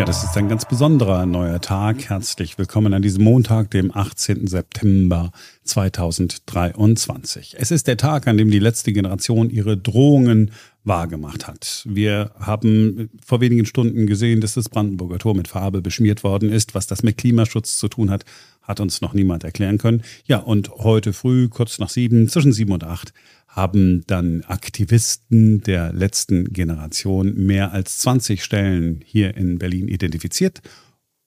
Ja, 0.00 0.06
das 0.06 0.24
ist 0.24 0.34
ein 0.38 0.48
ganz 0.48 0.64
besonderer 0.64 1.26
neuer 1.26 1.60
Tag. 1.60 2.08
Herzlich 2.08 2.56
willkommen 2.56 2.94
an 2.94 3.02
diesem 3.02 3.22
Montag, 3.22 3.70
dem 3.70 3.94
18. 3.94 4.46
September 4.46 5.30
2023. 5.64 7.56
Es 7.58 7.70
ist 7.70 7.86
der 7.86 7.98
Tag, 7.98 8.26
an 8.26 8.38
dem 8.38 8.50
die 8.50 8.60
letzte 8.60 8.94
Generation 8.94 9.50
ihre 9.50 9.76
Drohungen 9.76 10.52
wahrgemacht 10.84 11.46
hat. 11.46 11.84
Wir 11.86 12.30
haben 12.40 13.10
vor 13.22 13.42
wenigen 13.42 13.66
Stunden 13.66 14.06
gesehen, 14.06 14.40
dass 14.40 14.54
das 14.54 14.70
Brandenburger 14.70 15.18
Tor 15.18 15.36
mit 15.36 15.48
Farbe 15.48 15.82
beschmiert 15.82 16.24
worden 16.24 16.50
ist. 16.50 16.74
Was 16.74 16.86
das 16.86 17.02
mit 17.02 17.18
Klimaschutz 17.18 17.76
zu 17.76 17.88
tun 17.88 18.08
hat, 18.08 18.24
hat 18.62 18.80
uns 18.80 19.02
noch 19.02 19.12
niemand 19.12 19.44
erklären 19.44 19.76
können. 19.76 20.00
Ja, 20.24 20.38
und 20.38 20.70
heute 20.70 21.12
früh, 21.12 21.48
kurz 21.48 21.78
nach 21.78 21.90
sieben, 21.90 22.26
zwischen 22.26 22.54
sieben 22.54 22.72
und 22.72 22.84
acht, 22.84 23.12
haben 23.50 24.04
dann 24.06 24.42
Aktivisten 24.42 25.60
der 25.60 25.92
letzten 25.92 26.52
Generation 26.52 27.34
mehr 27.34 27.72
als 27.72 27.98
20 27.98 28.42
Stellen 28.44 29.02
hier 29.04 29.36
in 29.36 29.58
Berlin 29.58 29.88
identifiziert 29.88 30.62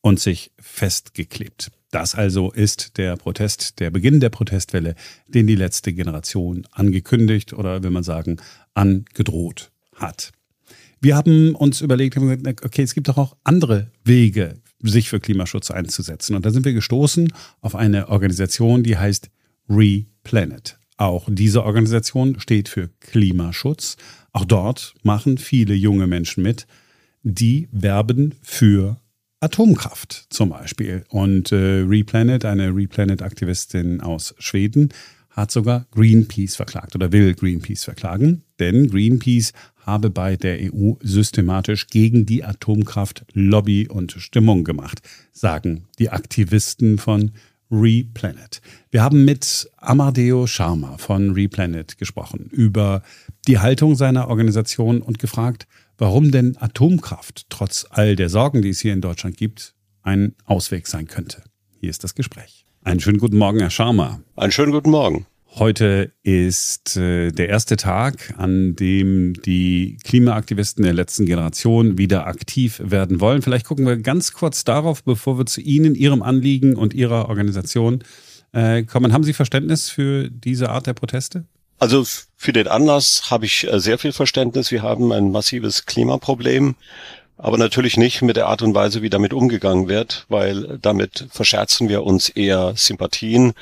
und 0.02 0.20
sich 0.20 0.52
festgeklebt. 0.60 1.72
Das 1.92 2.16
also 2.16 2.52
ist 2.52 2.98
der 2.98 3.18
Protest, 3.18 3.80
der 3.80 3.92
Beginn 3.92 4.20
der 4.20 4.30
Protestwelle, 4.30 4.96
den 5.28 5.48
die 5.48 5.56
letzte 5.56 5.94
Generation 5.94 6.66
angekündigt 6.72 7.54
oder 7.54 7.84
will 7.84 7.92
man 7.92 8.04
sagen, 8.04 8.38
angedroht 8.74 9.72
hat. 9.96 10.32
Wir 11.02 11.18
haben 11.18 11.54
uns 11.54 11.82
überlegt, 11.82 12.18
okay, 12.18 12.82
es 12.82 12.94
gibt 12.94 13.10
doch 13.10 13.18
auch 13.18 13.36
andere 13.44 13.92
Wege, 14.06 14.56
sich 14.82 15.10
für 15.10 15.20
Klimaschutz 15.20 15.70
einzusetzen. 15.70 16.36
Und 16.36 16.46
da 16.46 16.52
sind 16.52 16.66
wir 16.66 16.74
gestoßen 16.74 17.32
auf 17.62 17.76
eine 17.76 18.08
Organisation, 18.08 18.84
die 18.84 18.98
heißt 18.98 19.30
Replanet. 19.70 20.80
Auch 20.98 21.28
diese 21.30 21.64
Organisation 21.64 22.40
steht 22.40 22.70
für 22.70 22.90
Klimaschutz. 23.00 23.98
Auch 24.32 24.46
dort 24.46 24.94
machen 25.04 25.38
viele 25.38 25.74
junge 25.74 26.08
Menschen 26.08 26.44
mit, 26.44 26.68
die 27.24 27.68
werben 27.72 28.36
für 28.42 28.98
Atomkraft 29.40 30.28
zum 30.30 30.50
Beispiel. 30.50 31.04
Und 31.10 31.52
äh, 31.52 31.84
Replanet, 31.88 32.46
eine 32.46 32.76
Replanet-Aktivistin 32.76 34.02
aus 34.02 34.36
Schweden, 34.40 34.90
hat 35.34 35.52
sogar 35.52 35.86
Greenpeace 35.92 36.56
verklagt 36.56 36.96
oder 36.96 37.12
will 37.12 37.34
Greenpeace 37.34 37.84
verklagen, 37.84 38.44
denn 38.60 38.90
Greenpeace 38.90 39.52
habe 39.86 40.10
bei 40.10 40.38
der 40.38 40.60
EU 40.62 40.94
systematisch 41.02 41.88
gegen 41.88 42.26
die 42.26 42.44
Atomkraft 42.44 43.26
Lobby 43.34 43.88
und 43.88 44.14
Stimmung 44.14 44.64
gemacht, 44.64 45.02
sagen 45.32 45.86
die 46.00 46.10
Aktivisten 46.10 46.98
von 47.00 47.32
Replanet. 47.74 48.62
Wir 48.92 49.02
haben 49.02 49.26
mit 49.26 49.70
Amadeo 49.78 50.46
Sharma 50.46 50.98
von 50.98 51.32
Replanet 51.32 51.98
gesprochen 51.98 52.50
über 52.52 53.02
die 53.48 53.58
Haltung 53.58 53.96
seiner 53.96 54.28
Organisation 54.28 55.02
und 55.02 55.18
gefragt, 55.18 55.68
warum 55.98 56.32
denn 56.32 56.56
Atomkraft 56.58 57.48
trotz 57.50 57.88
all 57.90 58.16
der 58.16 58.30
Sorgen, 58.30 58.62
die 58.62 58.70
es 58.70 58.80
hier 58.80 58.94
in 58.94 59.02
Deutschland 59.02 59.38
gibt, 59.38 59.74
ein 60.04 60.36
Ausweg 60.46 60.88
sein 60.88 61.08
könnte. 61.08 61.42
Hier 61.80 61.90
ist 61.90 62.04
das 62.04 62.14
Gespräch. 62.14 62.66
Einen 62.84 63.00
schönen 63.00 63.18
guten 63.18 63.38
Morgen, 63.38 63.60
Herr 63.60 63.70
Sharma. 63.70 64.22
Einen 64.36 64.52
schönen 64.52 64.72
guten 64.72 64.92
Morgen. 64.92 65.26
Heute 65.56 66.12
ist 66.24 66.98
äh, 66.98 67.32
der 67.32 67.48
erste 67.50 67.78
Tag, 67.78 68.34
an 68.38 68.76
dem 68.76 69.34
die 69.34 70.00
Klimaaktivisten 70.04 70.84
der 70.84 70.94
letzten 70.94 71.28
Generation 71.28 72.00
wieder 72.00 72.26
aktiv 72.26 72.82
werden 72.84 73.20
wollen. 73.20 73.44
Vielleicht 73.44 73.68
gucken 73.68 73.86
wir 73.86 73.98
ganz 73.98 74.34
kurz 74.34 74.64
darauf, 74.64 75.04
bevor 75.04 75.38
wir 75.38 75.46
zu 75.46 75.62
Ihnen, 75.62 75.94
Ihrem 75.94 76.24
Anliegen 76.24 76.76
und 76.76 76.96
Ihrer 76.96 77.30
Organisation 77.30 78.04
äh, 78.52 78.82
kommen. 78.82 79.14
Haben 79.14 79.24
Sie 79.24 79.34
Verständnis 79.34 79.92
für 79.92 80.28
diese 80.32 80.70
Art 80.70 80.88
der 80.88 80.94
Proteste? 80.94 81.46
Also 81.78 82.04
für 82.36 82.54
den 82.54 82.68
Anlass 82.68 83.30
habe 83.30 83.46
ich 83.46 83.72
äh, 83.72 83.80
sehr 83.80 84.00
viel 84.00 84.12
Verständnis. 84.12 84.72
Wir 84.72 84.82
haben 84.82 85.12
ein 85.12 85.32
massives 85.32 85.86
Klimaproblem, 85.86 86.74
aber 87.38 87.60
natürlich 87.60 87.96
nicht 87.96 88.24
mit 88.24 88.38
der 88.38 88.48
Art 88.48 88.64
und 88.64 88.74
Weise, 88.74 89.04
wie 89.04 89.10
damit 89.12 89.34
umgegangen 89.34 89.88
wird, 89.88 90.26
weil 90.30 90.80
damit 90.82 91.28
verscherzen 91.30 91.90
wir 91.90 92.02
uns 92.02 92.30
eher 92.30 92.74
Sympathien, 92.76 93.54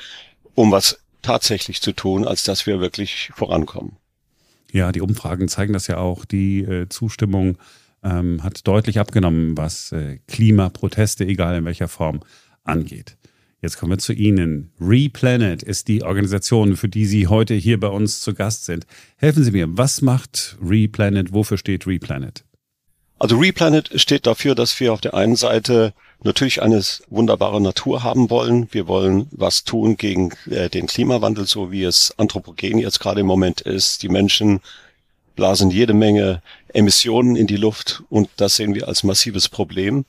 um 0.54 0.70
was 0.72 1.01
tatsächlich 1.22 1.80
zu 1.80 1.92
tun, 1.92 2.26
als 2.26 2.44
dass 2.44 2.66
wir 2.66 2.80
wirklich 2.80 3.30
vorankommen. 3.34 3.96
Ja, 4.72 4.90
die 4.90 5.00
Umfragen 5.00 5.48
zeigen 5.48 5.72
das 5.72 5.86
ja 5.86 5.98
auch. 5.98 6.24
Die 6.24 6.60
äh, 6.60 6.88
Zustimmung 6.88 7.58
ähm, 8.02 8.42
hat 8.42 8.66
deutlich 8.66 8.98
abgenommen, 8.98 9.56
was 9.56 9.92
äh, 9.92 10.18
Klimaproteste, 10.28 11.24
egal 11.24 11.56
in 11.56 11.64
welcher 11.64 11.88
Form, 11.88 12.20
angeht. 12.64 13.16
Jetzt 13.60 13.78
kommen 13.78 13.92
wir 13.92 13.98
zu 13.98 14.12
Ihnen. 14.12 14.72
Replanet 14.80 15.62
ist 15.62 15.86
die 15.86 16.02
Organisation, 16.02 16.76
für 16.76 16.88
die 16.88 17.06
Sie 17.06 17.28
heute 17.28 17.54
hier 17.54 17.78
bei 17.78 17.86
uns 17.86 18.20
zu 18.20 18.34
Gast 18.34 18.64
sind. 18.64 18.86
Helfen 19.16 19.44
Sie 19.44 19.52
mir, 19.52 19.66
was 19.78 20.02
macht 20.02 20.56
Replanet? 20.60 21.32
Wofür 21.32 21.56
steht 21.56 21.86
Replanet? 21.86 22.44
Also 23.20 23.38
Replanet 23.38 24.00
steht 24.00 24.26
dafür, 24.26 24.56
dass 24.56 24.80
wir 24.80 24.92
auf 24.92 25.00
der 25.00 25.14
einen 25.14 25.36
Seite 25.36 25.94
natürlich 26.24 26.62
eine 26.62 26.82
wunderbare 27.08 27.60
Natur 27.60 28.02
haben 28.02 28.30
wollen. 28.30 28.68
Wir 28.72 28.88
wollen 28.88 29.28
was 29.30 29.64
tun 29.64 29.96
gegen 29.96 30.32
äh, 30.50 30.68
den 30.68 30.86
Klimawandel, 30.86 31.46
so 31.46 31.70
wie 31.72 31.84
es 31.84 32.14
anthropogen 32.18 32.78
jetzt 32.78 33.00
gerade 33.00 33.20
im 33.20 33.26
Moment 33.26 33.60
ist. 33.60 34.02
Die 34.02 34.08
Menschen 34.08 34.60
blasen 35.36 35.70
jede 35.70 35.94
Menge 35.94 36.42
Emissionen 36.72 37.36
in 37.36 37.46
die 37.46 37.56
Luft 37.56 38.02
und 38.10 38.28
das 38.36 38.56
sehen 38.56 38.74
wir 38.74 38.88
als 38.88 39.02
massives 39.02 39.48
Problem. 39.48 40.04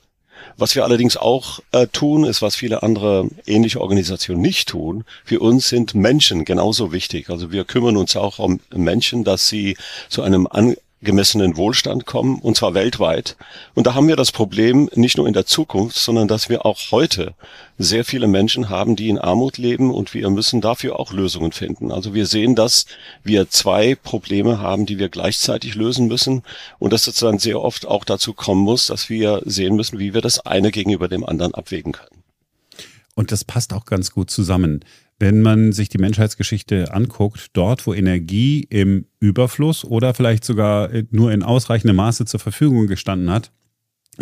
Was 0.56 0.74
wir 0.74 0.84
allerdings 0.84 1.16
auch 1.16 1.60
äh, 1.72 1.86
tun, 1.86 2.24
ist, 2.24 2.42
was 2.42 2.54
viele 2.54 2.82
andere 2.82 3.28
ähnliche 3.46 3.80
Organisationen 3.80 4.42
nicht 4.42 4.68
tun. 4.68 5.04
Für 5.24 5.40
uns 5.40 5.68
sind 5.68 5.94
Menschen 5.94 6.44
genauso 6.44 6.92
wichtig. 6.92 7.30
Also 7.30 7.50
wir 7.50 7.64
kümmern 7.64 7.96
uns 7.96 8.14
auch 8.14 8.38
um 8.38 8.60
Menschen, 8.72 9.24
dass 9.24 9.48
sie 9.48 9.76
zu 10.08 10.22
einem 10.22 10.46
an 10.46 10.76
gemessenen 11.04 11.56
Wohlstand 11.56 12.06
kommen, 12.06 12.38
und 12.40 12.56
zwar 12.56 12.74
weltweit. 12.74 13.36
Und 13.74 13.86
da 13.86 13.94
haben 13.94 14.08
wir 14.08 14.16
das 14.16 14.32
Problem 14.32 14.90
nicht 14.94 15.16
nur 15.16 15.26
in 15.26 15.32
der 15.32 15.46
Zukunft, 15.46 15.96
sondern 15.96 16.26
dass 16.26 16.48
wir 16.48 16.66
auch 16.66 16.78
heute 16.90 17.34
sehr 17.78 18.04
viele 18.04 18.26
Menschen 18.26 18.68
haben, 18.68 18.96
die 18.96 19.08
in 19.08 19.18
Armut 19.18 19.58
leben 19.58 19.92
und 19.92 20.14
wir 20.14 20.30
müssen 20.30 20.60
dafür 20.60 20.98
auch 20.98 21.12
Lösungen 21.12 21.52
finden. 21.52 21.92
Also 21.92 22.14
wir 22.14 22.26
sehen, 22.26 22.54
dass 22.54 22.86
wir 23.22 23.48
zwei 23.50 23.94
Probleme 23.94 24.58
haben, 24.58 24.86
die 24.86 24.98
wir 24.98 25.08
gleichzeitig 25.08 25.74
lösen 25.74 26.06
müssen 26.06 26.42
und 26.78 26.92
dass 26.92 27.06
es 27.06 27.16
dann 27.16 27.38
sehr 27.38 27.60
oft 27.60 27.86
auch 27.86 28.04
dazu 28.04 28.32
kommen 28.32 28.62
muss, 28.62 28.86
dass 28.86 29.08
wir 29.10 29.42
sehen 29.44 29.76
müssen, 29.76 29.98
wie 29.98 30.14
wir 30.14 30.20
das 30.20 30.40
eine 30.40 30.70
gegenüber 30.70 31.08
dem 31.08 31.24
anderen 31.24 31.54
abwägen 31.54 31.92
können. 31.92 32.23
Und 33.14 33.32
das 33.32 33.44
passt 33.44 33.72
auch 33.72 33.84
ganz 33.84 34.10
gut 34.10 34.30
zusammen. 34.30 34.84
Wenn 35.18 35.40
man 35.40 35.72
sich 35.72 35.88
die 35.88 35.98
Menschheitsgeschichte 35.98 36.92
anguckt, 36.92 37.50
dort, 37.52 37.86
wo 37.86 37.94
Energie 37.94 38.66
im 38.68 39.06
Überfluss 39.20 39.84
oder 39.84 40.14
vielleicht 40.14 40.44
sogar 40.44 40.90
nur 41.10 41.32
in 41.32 41.44
ausreichendem 41.44 41.96
Maße 41.96 42.24
zur 42.24 42.40
Verfügung 42.40 42.88
gestanden 42.88 43.30
hat, 43.30 43.52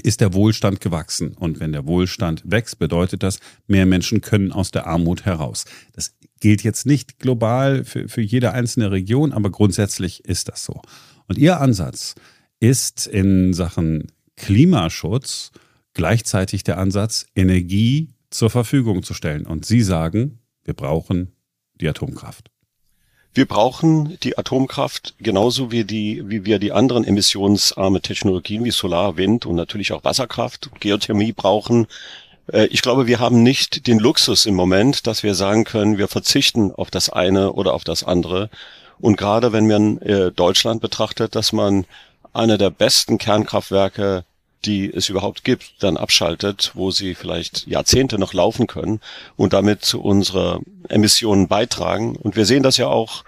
ist 0.03 0.21
der 0.21 0.35
Wohlstand 0.35 0.81
gewachsen. 0.81 1.35
Und 1.35 1.61
wenn 1.61 1.73
der 1.73 1.87
Wohlstand 1.87 2.43
wächst, 2.45 2.79
bedeutet 2.79 3.23
das, 3.23 3.41
mehr 3.67 3.87
Menschen 3.87 4.21
können 4.21 4.53
aus 4.53 4.71
der 4.71 4.87
Armut 4.87 5.25
heraus. 5.25 5.65
Das 5.93 6.15
gilt 6.41 6.63
jetzt 6.63 6.87
nicht 6.87 7.19
global 7.19 7.85
für, 7.85 8.09
für 8.09 8.21
jede 8.21 8.53
einzelne 8.53 8.91
Region, 8.91 9.33
aber 9.33 9.51
grundsätzlich 9.51 10.25
ist 10.25 10.49
das 10.49 10.65
so. 10.65 10.81
Und 11.29 11.39
Ihr 11.39 11.61
Ansatz 11.61 12.15
ist 12.61 13.07
in 13.07 13.55
Sachen 13.55 14.11
Klimaschutz 14.37 15.53
gleichzeitig 15.95 16.65
der 16.65 16.79
Ansatz, 16.79 17.27
Energie 17.35 18.12
zur 18.35 18.51
Verfügung 18.51 19.03
zu 19.03 19.15
stellen. 19.15 19.47
Und 19.47 19.65
Sie 19.65 19.83
sagen, 19.83 20.41
wir 20.65 20.75
brauchen 20.75 21.33
die 21.81 21.89
Atomkraft. 21.89 22.51
Wir 23.35 23.47
brauchen 23.47 24.19
die 24.23 24.37
Atomkraft 24.37 25.15
genauso 25.19 25.73
wie 25.73 25.85
die, 25.85 26.23
wie 26.27 26.45
wir 26.45 26.59
die 26.59 26.73
anderen 26.73 27.05
emissionsarme 27.05 28.03
Technologien 28.03 28.63
wie 28.65 28.71
Solar, 28.71 29.17
Wind 29.17 29.47
und 29.47 29.57
natürlich 29.57 29.93
auch 29.93 30.05
Wasserkraft, 30.05 30.71
Geothermie 30.81 31.33
brauchen. 31.33 31.87
Äh, 32.53 32.67
ich 32.67 32.83
glaube, 32.83 33.07
wir 33.07 33.21
haben 33.21 33.43
nicht 33.43 33.87
den 33.87 33.99
Luxus 33.99 34.45
im 34.45 34.55
Moment, 34.55 35.07
dass 35.07 35.23
wir 35.23 35.35
sagen 35.35 35.65
können, 35.65 35.97
wir 35.97 36.09
verzichten 36.09 36.73
auf 36.73 36.91
das 36.91 37.09
eine 37.09 37.55
oder 37.55 37.73
auf 37.73 37.85
das 37.85 38.05
andere. 38.05 38.51
Und 39.01 39.17
gerade 39.17 39.53
wenn 39.53 39.67
man 39.67 39.99
äh, 40.03 40.31
Deutschland 40.31 40.83
betrachtet, 40.83 41.35
dass 41.35 41.53
man 41.53 41.87
einer 42.35 42.59
der 42.59 42.71
besten 42.71 43.17
Kernkraftwerke 43.17 44.25
die 44.65 44.93
es 44.93 45.09
überhaupt 45.09 45.45
gibt, 45.45 45.83
dann 45.83 45.97
abschaltet, 45.97 46.73
wo 46.75 46.91
sie 46.91 47.15
vielleicht 47.15 47.67
Jahrzehnte 47.67 48.19
noch 48.19 48.33
laufen 48.33 48.67
können 48.67 49.01
und 49.37 49.53
damit 49.53 49.85
zu 49.85 50.01
unserer 50.03 50.61
Emissionen 50.89 51.49
beitragen. 51.49 52.17
Und 52.17 52.37
wir 52.37 52.47
sehen 52.47 52.63
das 52.63 52.77
ja 52.77 52.87
auch, 52.87 53.25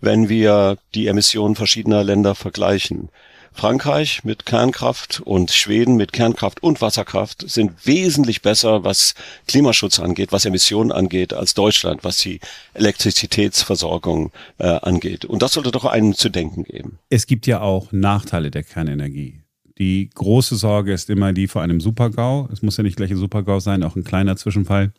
wenn 0.00 0.28
wir 0.28 0.78
die 0.94 1.06
Emissionen 1.06 1.56
verschiedener 1.56 2.04
Länder 2.04 2.34
vergleichen. 2.34 3.10
Frankreich 3.56 4.22
mit 4.22 4.44
Kernkraft 4.44 5.22
und 5.24 5.50
Schweden 5.50 5.96
mit 5.96 6.12
Kernkraft 6.12 6.62
und 6.62 6.82
Wasserkraft 6.82 7.48
sind 7.48 7.86
wesentlich 7.86 8.42
besser, 8.42 8.84
was 8.84 9.14
Klimaschutz 9.48 9.98
angeht, 9.98 10.30
was 10.30 10.44
Emissionen 10.44 10.92
angeht, 10.92 11.32
als 11.32 11.54
Deutschland, 11.54 12.04
was 12.04 12.18
die 12.18 12.40
Elektrizitätsversorgung 12.74 14.30
äh, 14.58 14.66
angeht. 14.66 15.24
Und 15.24 15.40
das 15.40 15.54
sollte 15.54 15.70
doch 15.70 15.86
einen 15.86 16.14
zu 16.14 16.28
denken 16.28 16.64
geben. 16.64 16.98
Es 17.08 17.26
gibt 17.26 17.46
ja 17.46 17.62
auch 17.62 17.92
Nachteile 17.92 18.50
der 18.50 18.62
Kernenergie. 18.62 19.45
Die 19.78 20.08
große 20.14 20.56
Sorge 20.56 20.92
ist 20.92 21.10
immer 21.10 21.32
die 21.32 21.48
vor 21.48 21.62
einem 21.62 21.80
Supergau. 21.80 22.48
Es 22.52 22.62
muss 22.62 22.76
ja 22.76 22.82
nicht 22.82 22.96
gleich 22.96 23.10
ein 23.10 23.16
Supergau 23.16 23.60
sein, 23.60 23.82
auch 23.82 23.96
ein 23.96 24.04
kleiner 24.04 24.36
Zwischenfall 24.36 24.92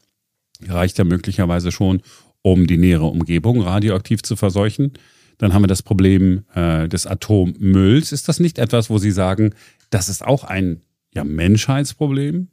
reicht 0.66 0.98
ja 0.98 1.04
möglicherweise 1.04 1.72
schon, 1.72 2.02
um 2.42 2.68
die 2.68 2.78
nähere 2.78 3.06
Umgebung 3.06 3.62
radioaktiv 3.62 4.24
zu 4.24 4.36
verseuchen. 4.36 4.94
Dann 5.38 5.54
haben 5.54 5.64
wir 5.64 5.68
das 5.68 5.84
Problem 5.84 6.46
äh, 6.56 6.88
des 6.88 7.06
Atommülls. 7.06 8.12
Ist 8.12 8.28
das 8.28 8.40
nicht 8.40 8.58
etwas, 8.58 8.90
wo 8.90 8.98
Sie 8.98 9.12
sagen, 9.12 9.54
das 9.90 10.10
ist 10.10 10.26
auch 10.26 10.44
ein 10.44 10.82
ja 11.14 11.24
Menschheitsproblem? 11.24 12.48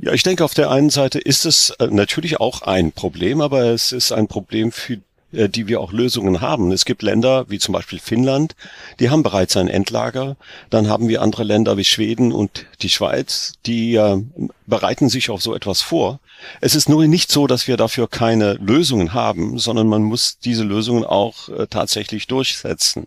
Ja, 0.00 0.12
ich 0.12 0.22
denke, 0.22 0.44
auf 0.44 0.54
der 0.54 0.70
einen 0.70 0.90
Seite 0.90 1.18
ist 1.18 1.44
es 1.44 1.70
äh, 1.78 1.88
natürlich 1.88 2.40
auch 2.40 2.62
ein 2.62 2.92
Problem, 2.92 3.40
aber 3.40 3.64
es 3.64 3.92
ist 3.92 4.12
ein 4.12 4.28
Problem 4.28 4.72
für 4.72 5.00
die 5.32 5.66
wir 5.66 5.80
auch 5.80 5.92
Lösungen 5.92 6.40
haben. 6.40 6.72
Es 6.72 6.84
gibt 6.84 7.02
Länder 7.02 7.44
wie 7.48 7.58
zum 7.58 7.72
Beispiel 7.72 7.98
Finnland, 7.98 8.56
die 8.98 9.10
haben 9.10 9.22
bereits 9.22 9.56
ein 9.56 9.68
Endlager. 9.68 10.36
Dann 10.70 10.88
haben 10.88 11.08
wir 11.08 11.22
andere 11.22 11.44
Länder 11.44 11.76
wie 11.76 11.84
Schweden 11.84 12.32
und 12.32 12.66
die 12.80 12.88
Schweiz, 12.88 13.54
die 13.66 13.94
äh, 13.96 14.22
bereiten 14.66 15.08
sich 15.08 15.30
auf 15.30 15.42
so 15.42 15.54
etwas 15.54 15.82
vor. 15.82 16.20
Es 16.60 16.74
ist 16.74 16.88
nur 16.88 17.06
nicht 17.06 17.32
so, 17.32 17.46
dass 17.46 17.66
wir 17.66 17.76
dafür 17.76 18.08
keine 18.08 18.54
Lösungen 18.54 19.12
haben, 19.12 19.58
sondern 19.58 19.88
man 19.88 20.02
muss 20.02 20.38
diese 20.38 20.62
Lösungen 20.62 21.04
auch 21.04 21.48
äh, 21.48 21.66
tatsächlich 21.68 22.26
durchsetzen. 22.26 23.06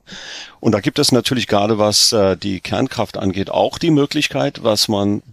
Und 0.59 0.73
da 0.73 0.79
gibt 0.79 0.99
es 0.99 1.11
natürlich 1.11 1.47
gerade, 1.47 1.77
was 1.77 2.11
äh, 2.11 2.35
die 2.35 2.59
Kernkraft 2.59 3.17
angeht, 3.17 3.49
auch 3.49 3.77
die 3.77 3.91
Möglichkeit, 3.91 4.63
was 4.63 4.87
man 4.87 5.23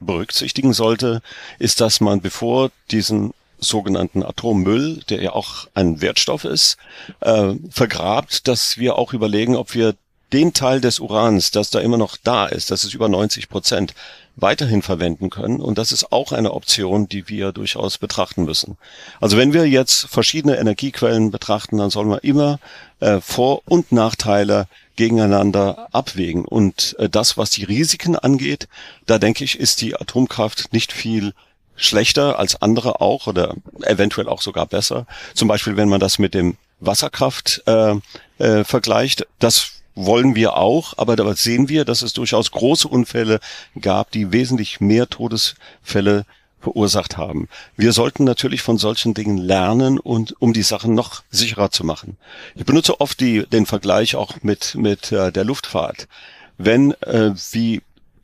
berücksichtigen 0.00 0.72
sollte, 0.72 1.22
ist, 1.58 1.80
dass 1.80 2.00
man 2.00 2.20
bevor 2.20 2.70
diesen 2.90 3.34
sogenannten 3.68 4.22
Atommüll, 4.22 5.02
der 5.08 5.22
ja 5.22 5.32
auch 5.32 5.66
ein 5.74 6.00
Wertstoff 6.00 6.44
ist, 6.44 6.76
äh, 7.20 7.54
vergrabt, 7.70 8.48
dass 8.48 8.78
wir 8.78 8.96
auch 8.96 9.12
überlegen, 9.12 9.56
ob 9.56 9.74
wir 9.74 9.94
den 10.32 10.52
Teil 10.52 10.80
des 10.80 10.98
Urans, 10.98 11.52
das 11.52 11.70
da 11.70 11.80
immer 11.80 11.96
noch 11.96 12.16
da 12.16 12.46
ist, 12.46 12.70
das 12.70 12.84
ist 12.84 12.94
über 12.94 13.08
90 13.08 13.48
Prozent, 13.48 13.94
weiterhin 14.36 14.82
verwenden 14.82 15.30
können. 15.30 15.60
Und 15.60 15.78
das 15.78 15.92
ist 15.92 16.10
auch 16.10 16.32
eine 16.32 16.52
Option, 16.52 17.08
die 17.08 17.28
wir 17.28 17.52
durchaus 17.52 17.98
betrachten 17.98 18.44
müssen. 18.44 18.76
Also 19.20 19.36
wenn 19.36 19.52
wir 19.52 19.68
jetzt 19.68 20.06
verschiedene 20.06 20.56
Energiequellen 20.58 21.30
betrachten, 21.30 21.78
dann 21.78 21.90
sollen 21.90 22.08
wir 22.08 22.24
immer 22.24 22.58
äh, 23.00 23.20
Vor- 23.20 23.62
und 23.66 23.92
Nachteile 23.92 24.66
gegeneinander 24.96 25.88
abwägen. 25.92 26.44
Und 26.44 26.96
äh, 26.98 27.08
das, 27.08 27.36
was 27.36 27.50
die 27.50 27.64
Risiken 27.64 28.16
angeht, 28.16 28.68
da 29.06 29.18
denke 29.18 29.44
ich, 29.44 29.58
ist 29.58 29.80
die 29.80 29.94
Atomkraft 29.94 30.72
nicht 30.72 30.92
viel 30.92 31.32
schlechter 31.76 32.38
als 32.38 32.60
andere 32.60 33.00
auch 33.00 33.26
oder 33.26 33.54
eventuell 33.82 34.28
auch 34.28 34.42
sogar 34.42 34.66
besser. 34.66 35.06
Zum 35.34 35.48
Beispiel, 35.48 35.76
wenn 35.76 35.88
man 35.88 36.00
das 36.00 36.18
mit 36.18 36.34
dem 36.34 36.56
Wasserkraft 36.80 37.62
äh, 37.66 37.94
äh, 38.38 38.64
vergleicht, 38.64 39.26
das 39.38 39.72
wollen 39.94 40.34
wir 40.34 40.56
auch, 40.56 40.94
aber 40.96 41.16
da 41.16 41.34
sehen 41.34 41.68
wir, 41.68 41.84
dass 41.84 42.02
es 42.02 42.12
durchaus 42.12 42.50
große 42.50 42.88
Unfälle 42.88 43.40
gab, 43.80 44.10
die 44.10 44.32
wesentlich 44.32 44.80
mehr 44.80 45.08
Todesfälle 45.08 46.24
verursacht 46.60 47.16
haben. 47.16 47.48
Wir 47.76 47.92
sollten 47.92 48.24
natürlich 48.24 48.62
von 48.62 48.78
solchen 48.78 49.14
Dingen 49.14 49.38
lernen 49.38 50.00
und 50.00 50.34
um 50.40 50.52
die 50.52 50.62
Sachen 50.62 50.94
noch 50.94 51.22
sicherer 51.30 51.70
zu 51.70 51.84
machen. 51.84 52.16
Ich 52.54 52.64
benutze 52.64 53.00
oft 53.00 53.20
die, 53.20 53.46
den 53.46 53.66
Vergleich 53.66 54.16
auch 54.16 54.42
mit 54.42 54.74
mit 54.74 55.12
äh, 55.12 55.30
der 55.30 55.44
Luftfahrt. 55.44 56.08
Wenn 56.56 56.92
äh, 57.02 57.32
wie 57.52 57.82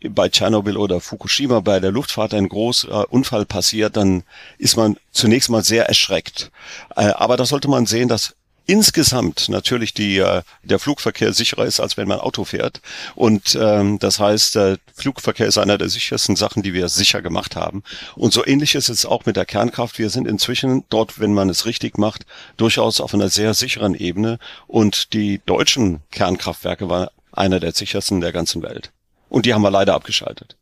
bei 0.08 0.29
Tschernobyl 0.29 0.76
oder 0.76 1.00
Fukushima 1.00 1.61
bei 1.61 1.81
der 1.81 1.93
Luftfahrt 1.93 2.35
ein 2.35 2.49
großer 2.49 3.12
Unfall 3.12 3.44
passiert, 3.44 3.97
dann 3.97 4.23
ist 4.58 4.76
man 4.76 4.97
zunächst 5.11 5.50
mal 5.50 5.62
sehr 5.62 5.87
erschreckt. 5.87 6.50
Äh, 6.97 7.11
aber 7.11 7.37
da 7.37 7.44
sollte 7.44 7.69
man 7.69 7.87
sehen, 7.87 8.08
dass 8.08 8.35
insgesamt 8.67 9.49
natürlich 9.49 9.94
die, 9.94 10.19
äh, 10.19 10.43
der 10.62 10.79
Flugverkehr 10.79 11.32
sicherer 11.32 11.64
ist, 11.64 11.81
als 11.81 11.97
wenn 11.97 12.06
man 12.06 12.20
Auto 12.20 12.44
fährt. 12.44 12.81
Und 13.17 13.58
ähm, 13.61 13.99
das 13.99 14.20
heißt, 14.20 14.55
der 14.55 14.79
Flugverkehr 14.94 15.47
ist 15.47 15.58
einer 15.58 15.76
der 15.76 15.88
sichersten 15.88 16.37
Sachen, 16.37 16.62
die 16.62 16.73
wir 16.73 16.88
sicher 16.88 17.20
gemacht 17.20 17.56
haben. 17.56 17.82
Und 18.14 18.32
so 18.32 18.46
ähnlich 18.46 18.76
ist 18.76 18.88
es 18.88 19.05
auch 19.05 19.26
mit 19.26 19.37
der 19.37 19.44
Kernkraft. 19.44 19.99
Wir 19.99 20.08
sind 20.08 20.29
inzwischen 20.29 20.85
dort, 20.88 21.19
wenn 21.19 21.35
man 21.35 21.49
es 21.49 21.67
richtig 21.67 21.99
macht, 21.99 22.26
durchaus 22.56 23.00
auf 23.00 23.12
einer 23.12 23.29
sehr 23.29 23.55
sicheren 23.55 23.94
Ebene. 23.94 24.38
Und 24.69 25.14
die 25.14 25.41
deutschen 25.44 26.00
Kernkraftwerke 26.12 26.88
waren 26.88 27.08
einer 27.32 27.58
der 27.58 27.73
sichersten 27.73 28.20
der 28.20 28.32
ganzen 28.32 28.62
Welt. 28.62 28.93
Und 29.31 29.47
die 29.47 29.55
haben 29.55 29.62
wir 29.62 29.71
leider 29.71 29.94
abgeschaltet. 29.94 30.59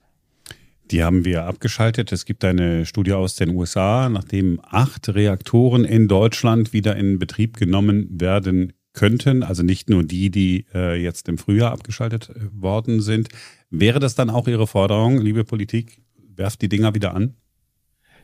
Die 0.91 1.03
haben 1.03 1.25
wir 1.25 1.44
abgeschaltet. 1.44 2.12
Es 2.12 2.25
gibt 2.25 2.44
eine 2.44 2.87
Studie 2.87 3.12
aus 3.12 3.35
den 3.35 3.50
USA, 3.50 4.09
nachdem 4.09 4.61
acht 4.62 5.09
Reaktoren 5.09 5.85
in 5.85 6.06
Deutschland 6.06 6.73
wieder 6.73 6.97
in 6.97 7.19
Betrieb 7.19 7.56
genommen 7.56 8.09
werden 8.20 8.73
könnten, 8.93 9.43
also 9.43 9.62
nicht 9.62 9.91
nur 9.91 10.03
die, 10.03 10.31
die 10.31 10.67
äh, 10.75 11.00
jetzt 11.00 11.29
im 11.29 11.38
Frühjahr 11.38 11.73
abgeschaltet 11.73 12.31
äh, 12.31 12.35
worden 12.53 13.00
sind. 13.00 13.29
Wäre 13.70 14.00
das 14.00 14.15
dann 14.15 14.31
auch 14.31 14.49
Ihre 14.49 14.67
Forderung, 14.67 15.19
liebe 15.19 15.44
Politik? 15.44 16.00
Werft 16.35 16.62
die 16.62 16.69
Dinger 16.69 16.94
wieder 16.94 17.15
an? 17.15 17.35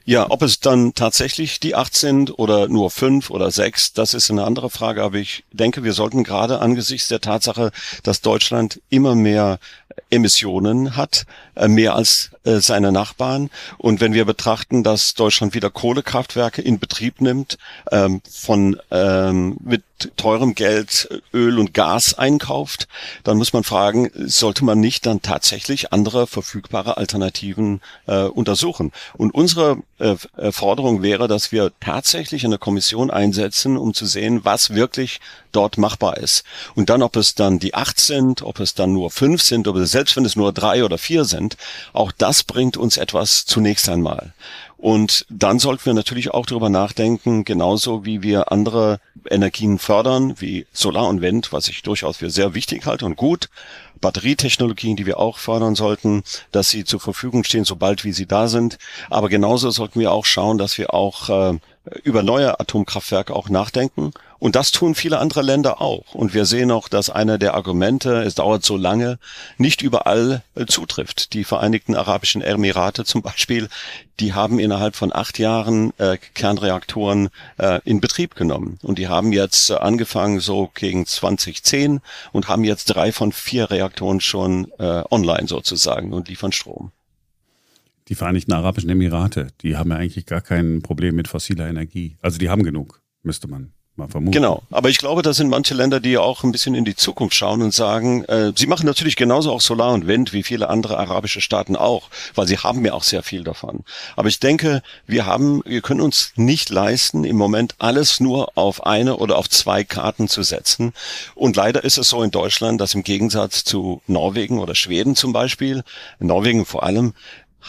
Ja, 0.06 0.30
ob 0.30 0.42
es 0.42 0.60
dann 0.60 0.92
tatsächlich 0.92 1.60
die 1.60 1.74
acht 1.74 1.96
sind 1.96 2.38
oder 2.38 2.68
nur 2.68 2.90
fünf 2.90 3.30
oder 3.30 3.50
sechs, 3.50 3.94
das 3.94 4.12
ist 4.12 4.30
eine 4.30 4.44
andere 4.44 4.68
Frage. 4.68 5.02
Aber 5.02 5.16
ich 5.16 5.44
denke, 5.50 5.82
wir 5.82 5.94
sollten 5.94 6.24
gerade 6.24 6.60
angesichts 6.60 7.08
der 7.08 7.22
Tatsache, 7.22 7.72
dass 8.02 8.20
Deutschland 8.20 8.82
immer 8.90 9.14
mehr 9.14 9.58
Emissionen 10.10 10.94
hat, 10.96 11.24
äh, 11.54 11.68
mehr 11.68 11.94
als 11.94 12.30
äh, 12.44 12.81
Nachbarn. 12.81 13.50
Und 13.79 14.00
wenn 14.00 14.12
wir 14.12 14.25
betrachten, 14.25 14.82
dass 14.82 15.14
Deutschland 15.14 15.55
wieder 15.55 15.70
Kohlekraftwerke 15.70 16.62
in 16.62 16.79
Betrieb 16.79 17.20
nimmt, 17.20 17.58
ähm, 17.91 18.20
von 18.31 18.79
ähm, 18.91 19.56
mit 19.62 19.82
teurem 20.17 20.55
Geld 20.55 21.08
Öl 21.32 21.58
und 21.58 21.73
Gas 21.73 22.14
einkauft, 22.14 22.88
dann 23.23 23.38
muss 23.38 23.52
man 23.52 23.64
fragen, 23.64 24.11
sollte 24.14 24.64
man 24.64 24.81
nicht 24.81 25.06
dann 25.06 25.23
tatsächlich 25.23 25.93
andere 25.93 26.26
verfügbare 26.26 26.96
Alternativen 26.96 27.81
äh, 28.06 28.25
untersuchen? 28.25 28.93
Und 29.14 29.35
unsere 29.35 29.79
äh, 29.99 30.17
Forderung 30.50 31.02
wäre, 31.02 31.29
dass 31.29 31.52
wir 31.52 31.73
tatsächlich 31.81 32.44
eine 32.44 32.58
Kommission 32.58 33.11
einsetzen, 33.11 33.76
um 33.76 33.94
zu 33.94 34.06
sehen, 34.06 34.44
was 34.44 34.75
wirklich 34.75 35.20
dort 35.52 35.79
machbar 35.79 36.19
ist. 36.19 36.44
Und 36.75 36.91
dann, 36.91 37.02
ob 37.02 37.17
es 37.17 37.35
dann 37.35 37.58
die 37.58 37.75
acht 37.75 38.00
sind, 38.00 38.43
ob 38.43 38.61
es 38.61 38.75
dann 38.75 38.93
nur 38.93 39.11
fünf 39.11 39.43
sind, 39.43 39.69
ob 39.69 39.76
es 39.76 39.93
selbst 39.93 40.17
wenn 40.17 40.25
es 40.25 40.37
nur 40.37 40.52
drei 40.52 40.85
oder 40.85 40.99
vier 40.99 41.25
sind, 41.25 41.56
auch 41.93 42.12
das 42.12 42.33
bringt 42.42 42.76
uns 42.76 42.96
etwas 42.96 43.44
zunächst 43.44 43.88
einmal. 43.88 44.34
Und 44.76 45.25
dann 45.31 45.58
sollten 45.58 45.86
wir 45.86 45.94
natürlich 45.94 46.32
auch 46.32 46.44
darüber 46.44 46.69
nachdenken, 46.69 47.44
genauso 47.44 48.04
wie 48.04 48.22
wir 48.22 48.52
andere 48.52 49.00
Energien 49.31 49.78
fördern, 49.78 50.34
wie 50.40 50.66
Solar 50.72 51.08
und 51.08 51.22
Wind, 51.22 51.52
was 51.52 51.69
ich 51.69 51.82
durchaus 51.82 52.19
für 52.19 52.28
sehr 52.28 52.52
wichtig 52.52 52.84
halte 52.84 53.06
und 53.06 53.16
gut. 53.16 53.48
Batterietechnologien, 54.02 54.96
die 54.96 55.06
wir 55.06 55.19
auch 55.19 55.38
fördern 55.38 55.75
sollten, 55.75 56.22
dass 56.52 56.69
sie 56.69 56.84
zur 56.84 57.00
Verfügung 57.00 57.44
stehen, 57.44 57.64
sobald 57.64 58.04
wie 58.04 58.12
sie 58.12 58.26
da 58.26 58.48
sind. 58.48 58.76
Aber 59.08 59.31
genauso 59.31 59.70
sollten 59.70 60.00
wir 60.00 60.12
auch 60.12 60.26
schauen, 60.26 60.58
dass 60.58 60.76
wir 60.76 60.92
auch 60.92 61.31
äh, 61.31 61.58
über 62.02 62.22
neue 62.22 62.58
Atomkraftwerke 62.60 63.34
auch 63.34 63.48
nachdenken. 63.48 64.12
Und 64.38 64.56
das 64.56 64.72
tun 64.72 64.94
viele 64.94 65.19
andere 65.19 65.42
Länder 65.42 65.81
auch. 65.81 66.14
Und 66.14 66.34
wir 66.34 66.44
sehen 66.44 66.70
auch, 66.70 66.88
dass 66.88 67.10
einer 67.10 67.38
der 67.38 67.54
Argumente, 67.54 68.22
es 68.22 68.34
dauert 68.34 68.64
so 68.64 68.76
lange, 68.76 69.19
nicht 69.58 69.82
überall 69.82 70.42
äh, 70.54 70.66
zutrifft. 70.66 71.32
Die 71.32 71.44
Vereinigten 71.44 71.94
Arabischen 71.94 72.43
Emirate 72.43 73.05
zum 73.05 73.22
Beispiel, 73.22 73.69
die 74.20 74.32
haben 74.32 74.58
innerhalb 74.58 74.96
von 74.96 75.14
acht 75.14 75.38
Jahren 75.38 75.93
äh, 75.98 76.19
Kernreaktoren 76.34 77.31
äh, 77.58 77.81
in 77.84 78.00
Betrieb 78.00 78.34
genommen. 78.34 78.79
Und 78.82 78.98
die 78.98 79.08
haben 79.08 79.32
jetzt 79.32 79.70
äh, 79.70 79.74
angefangen 79.74 80.41
so 80.41 80.70
gegen 80.74 81.06
2010 81.06 82.00
und 82.32 82.48
haben 82.48 82.64
jetzt 82.64 82.86
drei 82.86 83.12
von 83.12 83.32
vier 83.32 83.70
Reaktoren 83.70 84.20
schon 84.20 84.70
äh, 84.79 85.03
online 85.10 85.48
sozusagen 85.48 86.12
und 86.12 86.29
liefern 86.29 86.53
Strom 86.53 86.93
die 88.08 88.15
Vereinigten 88.15 88.53
Arabischen 88.53 88.91
Emirate, 88.91 89.49
die 89.63 89.77
haben 89.77 89.91
ja 89.91 89.96
eigentlich 89.96 90.27
gar 90.27 90.41
kein 90.41 90.82
Problem 90.82 91.15
mit 91.15 91.29
fossiler 91.29 91.69
Energie. 91.69 92.17
Also 92.20 92.39
die 92.39 92.51
haben 92.51 92.63
genug, 92.63 93.03
müsste 93.23 93.49
man 93.49 93.73
mal 93.96 94.08
vermuten. 94.08 94.32
Genau, 94.32 94.63
aber 94.70 94.89
ich 94.89 94.99
glaube, 94.99 95.23
das 95.23 95.37
sind 95.37 95.49
manche 95.49 95.75
Länder, 95.75 96.01
die 96.01 96.19
auch 96.19 96.43
ein 96.43 96.53
bisschen 96.53 96.75
in 96.75 96.84
die 96.84 96.96
Zukunft 96.96 97.34
schauen 97.34 97.63
und 97.63 97.73
sagen, 97.73 98.25
äh, 98.25 98.53
sie 98.56 98.67
machen 98.67 98.87
natürlich 98.87 99.17
genauso 99.17 99.53
auch 99.53 99.61
Solar 99.61 99.93
und 99.93 100.06
Wind 100.06 100.32
wie 100.32 100.43
viele 100.43 100.69
andere 100.69 100.99
arabische 100.99 101.41
Staaten 101.41 101.77
auch, 101.77 102.08
weil 102.34 102.46
sie 102.46 102.58
haben 102.58 102.84
ja 102.84 102.93
auch 102.93 103.05
sehr 103.05 103.23
viel 103.23 103.44
davon. 103.44 103.84
Aber 104.17 104.29
ich 104.29 104.41
denke, 104.41 104.82
wir 105.06 105.27
haben, 105.27 105.63
wir 105.65 105.81
können 105.81 106.01
uns 106.01 106.32
nicht 106.37 106.70
leisten, 106.70 107.25
im 107.25 107.37
Moment 107.37 107.77
alles 107.79 108.20
nur 108.20 108.56
auf 108.56 108.84
eine 108.84 109.17
oder 109.17 109.39
auf 109.39 109.49
zwei 109.49 109.84
Karten 109.84 110.29
zu 110.29 110.43
setzen. 110.43 110.93
Und 111.34 111.56
leider 111.56 111.84
ist 111.84 111.99
es 111.99 112.08
so 112.08 112.23
in 112.23 112.31
Deutschland, 112.31 112.81
dass 112.81 112.94
im 112.94 113.05
Gegensatz 113.05 113.65
zu 113.65 114.03
Norwegen 114.06 114.58
oder 114.58 114.75
Schweden 114.75 115.15
zum 115.15 115.32
Beispiel, 115.32 115.84
Norwegen 116.19 116.67
vor 116.67 116.82
allem, 116.82 117.15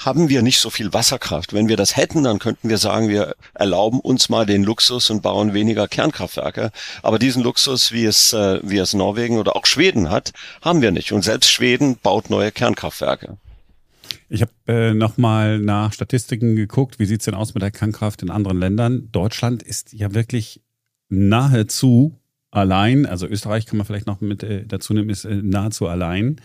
haben 0.03 0.27
wir 0.29 0.41
nicht 0.41 0.59
so 0.59 0.69
viel 0.69 0.93
Wasserkraft. 0.93 1.53
Wenn 1.53 1.69
wir 1.69 1.77
das 1.77 1.95
hätten, 1.95 2.23
dann 2.23 2.39
könnten 2.39 2.67
wir 2.69 2.77
sagen, 2.77 3.07
wir 3.07 3.35
erlauben 3.53 3.99
uns 4.01 4.27
mal 4.29 4.45
den 4.45 4.63
Luxus 4.63 5.09
und 5.09 5.21
bauen 5.21 5.53
weniger 5.53 5.87
Kernkraftwerke. 5.87 6.71
Aber 7.01 7.17
diesen 7.17 7.41
Luxus, 7.43 7.91
wie 7.93 8.05
es, 8.05 8.33
äh, 8.33 8.59
wie 8.61 8.77
es 8.77 8.93
Norwegen 8.93 9.37
oder 9.37 9.55
auch 9.55 9.65
Schweden 9.65 10.09
hat, 10.09 10.33
haben 10.61 10.81
wir 10.81 10.91
nicht. 10.91 11.13
Und 11.13 11.23
selbst 11.23 11.49
Schweden 11.49 11.97
baut 11.97 12.29
neue 12.29 12.51
Kernkraftwerke. 12.51 13.37
Ich 14.27 14.41
habe 14.41 14.51
äh, 14.67 14.93
nochmal 14.93 15.59
nach 15.59 15.93
Statistiken 15.93 16.55
geguckt, 16.55 16.99
wie 16.99 17.05
sieht's 17.05 17.25
denn 17.25 17.35
aus 17.35 17.53
mit 17.53 17.63
der 17.63 17.71
Kernkraft 17.71 18.21
in 18.21 18.29
anderen 18.29 18.59
Ländern. 18.59 19.09
Deutschland 19.11 19.63
ist 19.63 19.93
ja 19.93 20.13
wirklich 20.13 20.61
nahezu 21.09 22.19
allein, 22.51 23.05
also 23.05 23.27
Österreich 23.27 23.65
kann 23.65 23.77
man 23.77 23.85
vielleicht 23.85 24.07
noch 24.07 24.21
mit 24.21 24.43
äh, 24.43 24.65
dazu 24.65 24.93
nehmen, 24.93 25.09
ist 25.09 25.25
äh, 25.25 25.35
nahezu 25.35 25.87
allein. 25.87 26.41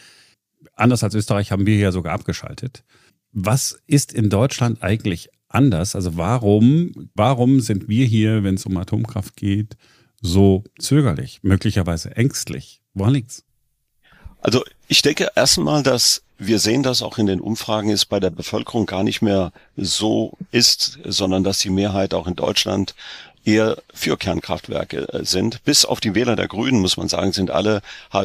Anders 0.75 1.02
als 1.02 1.14
Österreich 1.14 1.52
haben 1.52 1.66
wir 1.66 1.76
ja 1.76 1.90
sogar 1.90 2.12
abgeschaltet. 2.12 2.85
Was 3.33 3.79
ist 3.87 4.13
in 4.13 4.31
Deutschland 4.31 4.83
eigentlich 4.83 5.29
anders? 5.49 5.95
Also 5.95 6.17
warum, 6.17 7.11
warum 7.15 7.61
sind 7.61 7.89
wir 7.89 8.07
hier, 8.07 8.43
wenn 8.45 8.57
es 8.57 8.67
um 8.67 8.77
Atomkraft 8.77 9.37
geht, 9.37 9.77
so 10.21 10.65
zögerlich, 10.79 11.41
möglicherweise 11.43 12.17
ängstlich? 12.17 12.83
Woran 12.95 13.15
liegt's? 13.15 13.45
Also 14.41 14.65
ich 14.89 15.03
denke 15.03 15.31
erstmal, 15.37 15.83
dass 15.83 16.23
wir 16.39 16.59
sehen, 16.59 16.83
dass 16.83 17.03
auch 17.03 17.19
in 17.19 17.27
den 17.27 17.41
Umfragen 17.41 17.91
es 17.91 18.07
bei 18.07 18.19
der 18.19 18.31
Bevölkerung 18.31 18.87
gar 18.87 19.05
nicht 19.05 19.21
mehr 19.21 19.53
so 19.77 20.33
ist, 20.51 20.99
sondern 21.05 21.45
dass 21.45 21.59
die 21.59 21.71
Mehrheit 21.71 22.15
auch 22.15 22.27
in 22.27 22.35
Deutschland 22.35 22.95
eher 23.45 23.79
für 23.95 24.17
Kernkraftwerke 24.17 25.09
äh, 25.13 25.25
sind. 25.25 25.65
Bis 25.65 25.85
auf 25.85 26.01
die 26.01 26.15
Wähler 26.15 26.37
der 26.37 26.49
Grünen, 26.49 26.81
muss 26.81 26.97
man 26.97 27.09
sagen, 27.09 27.33
sind 27.33 27.51
alle, 27.51 27.81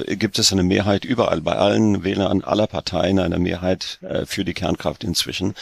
gibt 0.07 0.39
es 0.39 0.51
eine 0.51 0.63
Mehrheit 0.63 1.05
überall, 1.05 1.41
bei 1.41 1.55
allen 1.55 2.03
Wählern 2.03 2.43
aller 2.43 2.67
Parteien 2.67 3.19
eine 3.19 3.39
Mehrheit 3.39 3.99
äh, 4.01 4.25
für 4.25 4.43
die 4.43 4.53
Kernkraft 4.53 5.03
inzwischen. 5.03 5.55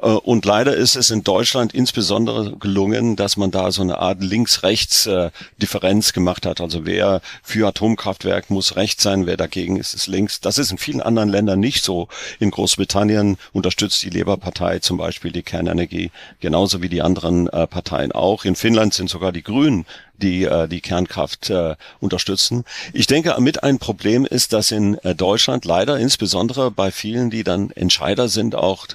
Äh, 0.00 0.06
und 0.06 0.44
leider 0.44 0.74
ist 0.74 0.96
es 0.96 1.10
in 1.10 1.22
Deutschland 1.22 1.74
insbesondere 1.74 2.56
gelungen, 2.56 3.16
dass 3.16 3.36
man 3.36 3.50
da 3.50 3.70
so 3.72 3.82
eine 3.82 3.98
Art 3.98 4.22
Links-Rechts-Differenz 4.22 6.12
gemacht 6.12 6.46
hat. 6.46 6.60
Also 6.60 6.86
wer 6.86 7.20
für 7.42 7.68
Atomkraftwerk 7.68 8.48
muss 8.48 8.76
rechts 8.76 9.02
sein, 9.02 9.26
wer 9.26 9.36
dagegen 9.36 9.76
ist, 9.76 9.94
ist 9.94 10.06
links. 10.06 10.40
Das 10.40 10.56
ist 10.56 10.70
in 10.70 10.78
vielen 10.78 11.02
anderen 11.02 11.28
Ländern 11.28 11.60
nicht 11.60 11.84
so. 11.84 12.08
In 12.40 12.50
Großbritannien 12.50 13.36
unterstützt 13.52 14.02
die 14.02 14.10
Labour-Partei 14.10 14.78
zum 14.78 14.96
Beispiel 14.96 15.30
die 15.30 15.42
Kernenergie, 15.42 16.10
genauso 16.40 16.80
wie 16.80 16.88
die 16.88 17.02
anderen 17.02 17.46
Parteien 17.46 18.12
auch. 18.12 18.44
In 18.44 18.56
Finnland 18.56 18.93
sind 18.94 19.10
sogar 19.10 19.32
die 19.32 19.42
Grünen, 19.42 19.84
die 20.16 20.44
äh, 20.44 20.68
die 20.68 20.80
Kernkraft 20.80 21.50
äh, 21.50 21.76
unterstützen. 22.00 22.64
Ich 22.92 23.06
denke, 23.06 23.34
mit 23.40 23.62
ein 23.62 23.78
Problem 23.78 24.24
ist, 24.24 24.52
dass 24.52 24.70
in 24.70 24.96
äh, 24.98 25.14
Deutschland 25.14 25.64
leider 25.64 25.98
insbesondere 25.98 26.70
bei 26.70 26.90
vielen, 26.90 27.30
die 27.30 27.44
dann 27.44 27.70
Entscheider 27.70 28.28
sind, 28.28 28.54
auch 28.54 28.86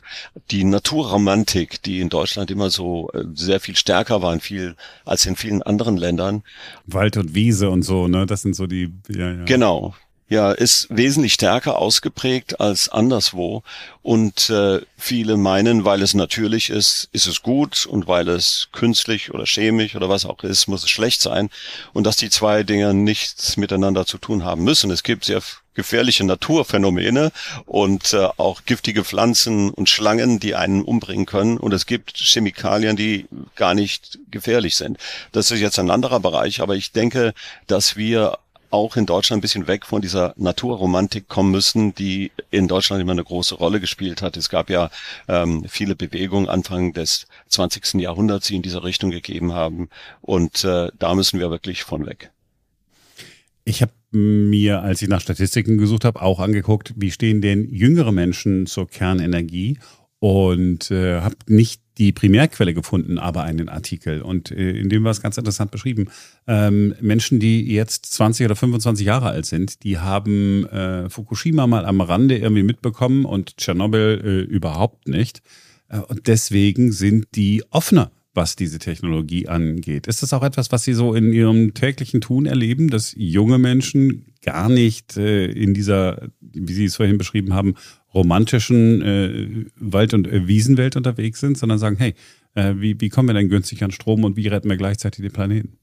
die 0.52 0.64
Naturromantik, 0.64 1.82
die 1.84 2.00
in 2.00 2.10
Deutschland 2.10 2.52
immer 2.52 2.70
so 2.70 3.10
äh, 3.14 3.24
sehr 3.34 3.60
viel 3.60 3.76
stärker 3.76 4.22
war 4.22 4.34
in 4.34 4.40
viel, 4.40 4.76
als 5.06 5.26
in 5.26 5.36
vielen 5.36 5.62
anderen 5.62 5.98
Ländern. 5.98 6.44
Wald 6.86 7.18
und 7.18 7.36
Wiese 7.36 7.70
und 7.70 7.84
so, 7.84 8.08
ne? 8.08 8.26
Das 8.26 8.42
sind 8.42 8.56
so 8.56 8.68
die. 8.68 8.94
Ja, 9.10 9.32
ja. 9.32 9.46
Genau 9.46 9.96
ja, 10.30 10.52
ist 10.52 10.88
wesentlich 10.90 11.34
stärker 11.34 11.80
ausgeprägt 11.80 12.62
als 12.62 12.88
anderswo. 12.90 13.64
Und 14.04 14.50
äh, 14.52 14.80
viele 14.98 15.38
meinen, 15.38 15.86
weil 15.86 16.04
es 16.04 16.14
natürlich 16.14 16.70
ist, 16.70 17.10
ist 17.12 17.26
es 17.28 17.42
gut 17.42 17.88
und 17.88 18.08
weil 18.08 18.30
es 18.30 18.70
künstlich 18.72 19.34
oder 19.34 19.46
chemisch 19.46 19.96
oder 19.96 20.08
was 20.08 20.26
auch 20.26 20.44
ist, 20.44 20.68
muss 20.68 20.84
es 20.84 20.90
schlecht 20.90 21.22
sein. 21.22 21.50
Und 21.94 22.06
dass 22.06 22.16
die 22.16 22.30
zwei 22.30 22.62
Dinge 22.62 22.94
nichts 22.94 23.58
miteinander 23.58 24.06
zu 24.06 24.20
tun 24.20 24.46
haben 24.46 24.64
müssen. 24.64 24.92
Es 24.92 25.02
gibt 25.02 25.26
sehr 25.26 25.42
gefährliche 25.74 26.26
Naturphänomene 26.26 27.32
und 27.66 28.14
äh, 28.14 28.28
auch 28.38 28.66
giftige 28.66 29.04
Pflanzen 29.04 29.72
und 29.72 29.90
Schlangen, 29.90 30.40
die 30.40 30.54
einen 30.54 30.84
umbringen 30.84 31.26
können. 31.26 31.58
Und 31.58 31.74
es 31.74 31.88
gibt 31.88 32.18
Chemikalien, 32.18 32.96
die 32.96 33.26
gar 33.56 33.74
nicht 33.74 34.20
gefährlich 34.30 34.76
sind. 34.76 34.98
Das 35.32 35.50
ist 35.50 35.60
jetzt 35.60 35.80
ein 35.80 35.90
anderer 35.90 36.20
Bereich, 36.20 36.62
aber 36.62 36.76
ich 36.76 36.92
denke, 36.92 37.34
dass 37.66 37.96
wir 37.96 38.38
auch 38.72 38.96
in 38.96 39.06
Deutschland 39.06 39.40
ein 39.40 39.42
bisschen 39.42 39.68
weg 39.68 39.86
von 39.86 40.02
dieser 40.02 40.34
Naturromantik 40.38 41.28
kommen 41.28 41.52
müssen, 41.52 41.96
die 41.96 42.32
in 42.52 42.68
Deutschland 42.68 43.02
immer 43.02 43.14
eine 43.14 43.24
große 43.24 43.56
Rolle 43.56 43.80
gespielt 43.80 44.22
hat. 44.22 44.38
Es 44.38 44.50
gab 44.50 44.70
ja 44.70 44.90
ähm, 45.28 45.66
viele 45.68 45.96
Bewegungen 45.96 46.50
Anfang 46.50 46.94
des 46.94 47.28
20. 47.48 47.96
Jahrhunderts, 47.96 48.48
die 48.48 48.56
in 48.56 48.62
dieser 48.62 48.84
Richtung 48.84 49.12
gegeben 49.12 49.54
haben. 49.54 49.90
Und 50.22 50.64
äh, 50.64 50.90
da 50.98 51.16
müssen 51.16 51.40
wir 51.40 51.50
wirklich 51.50 51.84
von 51.84 52.06
weg. 52.06 52.32
Ich 53.66 53.82
habe 53.82 53.92
mir, 54.12 54.82
als 54.82 55.02
ich 55.02 55.10
nach 55.10 55.22
Statistiken 55.22 55.78
gesucht 55.78 56.06
habe, 56.06 56.22
auch 56.22 56.40
angeguckt, 56.40 56.94
wie 56.96 57.12
stehen 57.12 57.42
denn 57.42 57.70
jüngere 57.72 58.12
Menschen 58.12 58.66
zur 58.66 58.88
Kernenergie 58.88 59.78
und 60.20 60.92
äh, 60.92 61.22
habe 61.22 61.36
nicht 61.48 61.82
die 62.00 62.14
Primärquelle 62.14 62.74
gefunden, 62.74 63.20
aber 63.20 63.44
einen 63.44 63.70
Artikel. 63.70 64.22
Und 64.22 64.52
äh, 64.52 64.72
in 64.72 64.90
dem 64.90 65.04
war 65.04 65.12
es 65.12 65.22
ganz 65.22 65.38
interessant 65.38 65.70
beschrieben. 65.70 66.08
Ähm, 66.48 66.96
Menschen, 67.02 67.40
die 67.40 67.72
jetzt 67.72 68.06
20 68.08 68.46
oder 68.46 68.56
25 68.56 69.06
Jahre 69.06 69.28
alt 69.28 69.46
sind, 69.46 69.84
die 69.84 70.00
haben 70.00 70.66
äh, 70.68 71.10
Fukushima 71.10 71.68
mal 71.68 71.86
am 71.86 72.02
Rande 72.02 72.38
irgendwie 72.38 72.64
mitbekommen 72.64 73.26
und 73.26 73.58
Tschernobyl 73.58 74.22
äh, 74.24 74.52
überhaupt 74.52 75.08
nicht. 75.08 75.42
Äh, 75.90 76.00
und 76.00 76.28
deswegen 76.28 76.92
sind 76.92 77.28
die 77.36 77.64
offener 77.70 78.12
was 78.36 78.56
diese 78.56 78.80
Technologie 78.80 79.48
angeht. 79.48 80.08
Ist 80.08 80.22
das 80.24 80.34
auch 80.34 80.44
etwas, 80.44 80.72
was 80.72 80.84
Sie 80.84 80.94
so 80.94 81.14
in 81.14 81.34
Ihrem 81.34 81.74
täglichen 81.74 82.22
Tun 82.22 82.46
erleben, 82.46 82.90
dass 82.90 83.14
junge 83.18 83.58
Menschen 83.58 84.28
gar 84.44 84.70
nicht 84.70 85.18
äh, 85.18 85.48
in 85.48 85.74
dieser, 85.74 86.30
wie 86.40 86.74
Sie 86.74 86.86
es 86.86 86.96
vorhin 86.96 87.18
beschrieben 87.18 87.54
haben, 87.54 87.74
romantischen 88.14 89.02
äh, 89.02 89.66
Wald- 89.76 90.14
und 90.14 90.28
äh, 90.28 90.48
Wiesenwelt 90.48 90.96
unterwegs 90.96 91.40
sind, 91.40 91.58
sondern 91.58 91.80
sagen, 91.80 91.98
hey, 91.98 92.16
äh, 92.56 92.74
wie, 92.78 93.00
wie 93.00 93.10
kommen 93.10 93.30
wir 93.30 93.34
denn 93.34 93.50
günstig 93.50 93.84
an 93.84 93.92
Strom 93.92 94.24
und 94.24 94.36
wie 94.36 94.48
retten 94.48 94.70
wir 94.70 94.78
gleichzeitig 94.78 95.22
den 95.22 95.32
Planeten? 95.32 95.78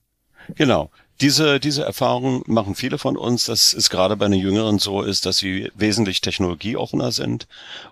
Genau. 0.55 0.91
Diese, 1.21 1.61
diese 1.61 1.83
Erfahrung 1.83 2.43
machen 2.47 2.75
viele 2.75 2.99
von 2.99 3.17
uns, 3.17 3.45
dass 3.45 3.73
es 3.73 3.89
gerade 3.89 4.17
bei 4.17 4.29
den 4.29 4.39
Jüngeren 4.39 4.79
so 4.79 5.01
ist, 5.01 5.25
dass 5.25 5.39
sie 5.39 5.71
wesentlich 5.75 6.21
technologieoffener 6.21 7.11
sind, 7.11 7.47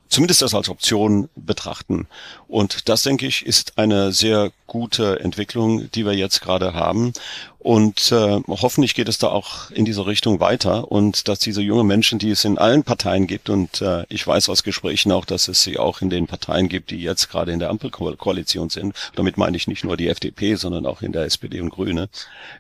zumindest 0.09 0.43
das 0.43 0.55
als 0.55 0.69
Option 0.69 1.29
betrachten. 1.35 2.07
Und 2.49 2.89
das, 2.89 3.03
denke 3.03 3.27
ich, 3.27 3.47
ist 3.47 3.79
eine 3.79 4.13
sehr 4.13 4.53
gute 4.67 5.21
Entwicklung, 5.21 5.91
die 5.93 6.05
wir 6.05 6.15
jetzt 6.15 6.41
gerade 6.41 6.75
haben. 6.75 7.13
Und 7.59 8.13
äh, 8.13 8.41
hoffentlich 8.47 8.95
geht 8.95 9.09
es 9.09 9.17
da 9.17 9.29
auch 9.29 9.71
in 9.71 9.87
diese 9.87 10.07
Richtung 10.07 10.39
weiter 10.39 10.93
und 10.93 11.29
dass 11.29 11.39
diese 11.39 11.63
junge 11.63 11.83
Menschen, 11.83 12.19
die 12.19 12.31
es 12.31 12.45
in 12.45 12.59
allen 12.59 12.85
Parteien 12.85 13.27
gibt, 13.27 13.49
und 13.49 13.81
äh, 13.81 14.05
ich 14.11 14.27
weiß 14.27 14.51
aus 14.51 14.65
Gesprächen 14.65 15.13
auch, 15.13 15.25
dass 15.25 15.49
es 15.49 15.63
sie 15.63 15.79
auch 15.79 16.03
in 16.03 16.11
den 16.11 16.27
Parteien 16.27 16.69
gibt, 16.69 16.91
die 16.91 17.01
jetzt 17.01 17.31
gerade 17.31 17.53
in 17.53 17.61
der 17.61 17.71
Ampelkoalition 17.71 18.69
sind. 18.69 18.95
Damit 19.15 19.39
meine 19.39 19.57
ich 19.57 19.67
nicht 19.67 19.83
nur 19.83 19.97
die 19.97 20.09
FDP, 20.09 20.57
sondern 20.57 20.85
auch 20.85 21.01
in 21.01 21.13
der 21.13 21.25
SPD 21.25 21.63
und 21.63 21.71
Grüne, 21.71 22.11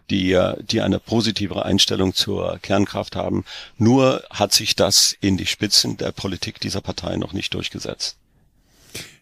die, 0.08 0.32
äh, 0.32 0.53
die 0.62 0.80
eine 0.80 0.98
positivere 0.98 1.64
Einstellung 1.64 2.14
zur 2.14 2.58
Kernkraft 2.60 3.16
haben. 3.16 3.44
Nur 3.78 4.22
hat 4.30 4.52
sich 4.52 4.76
das 4.76 5.16
in 5.20 5.36
die 5.36 5.46
Spitzen 5.46 5.96
der 5.96 6.12
Politik 6.12 6.60
dieser 6.60 6.80
Parteien 6.80 7.20
noch 7.20 7.32
nicht 7.32 7.54
durchgesetzt. 7.54 8.16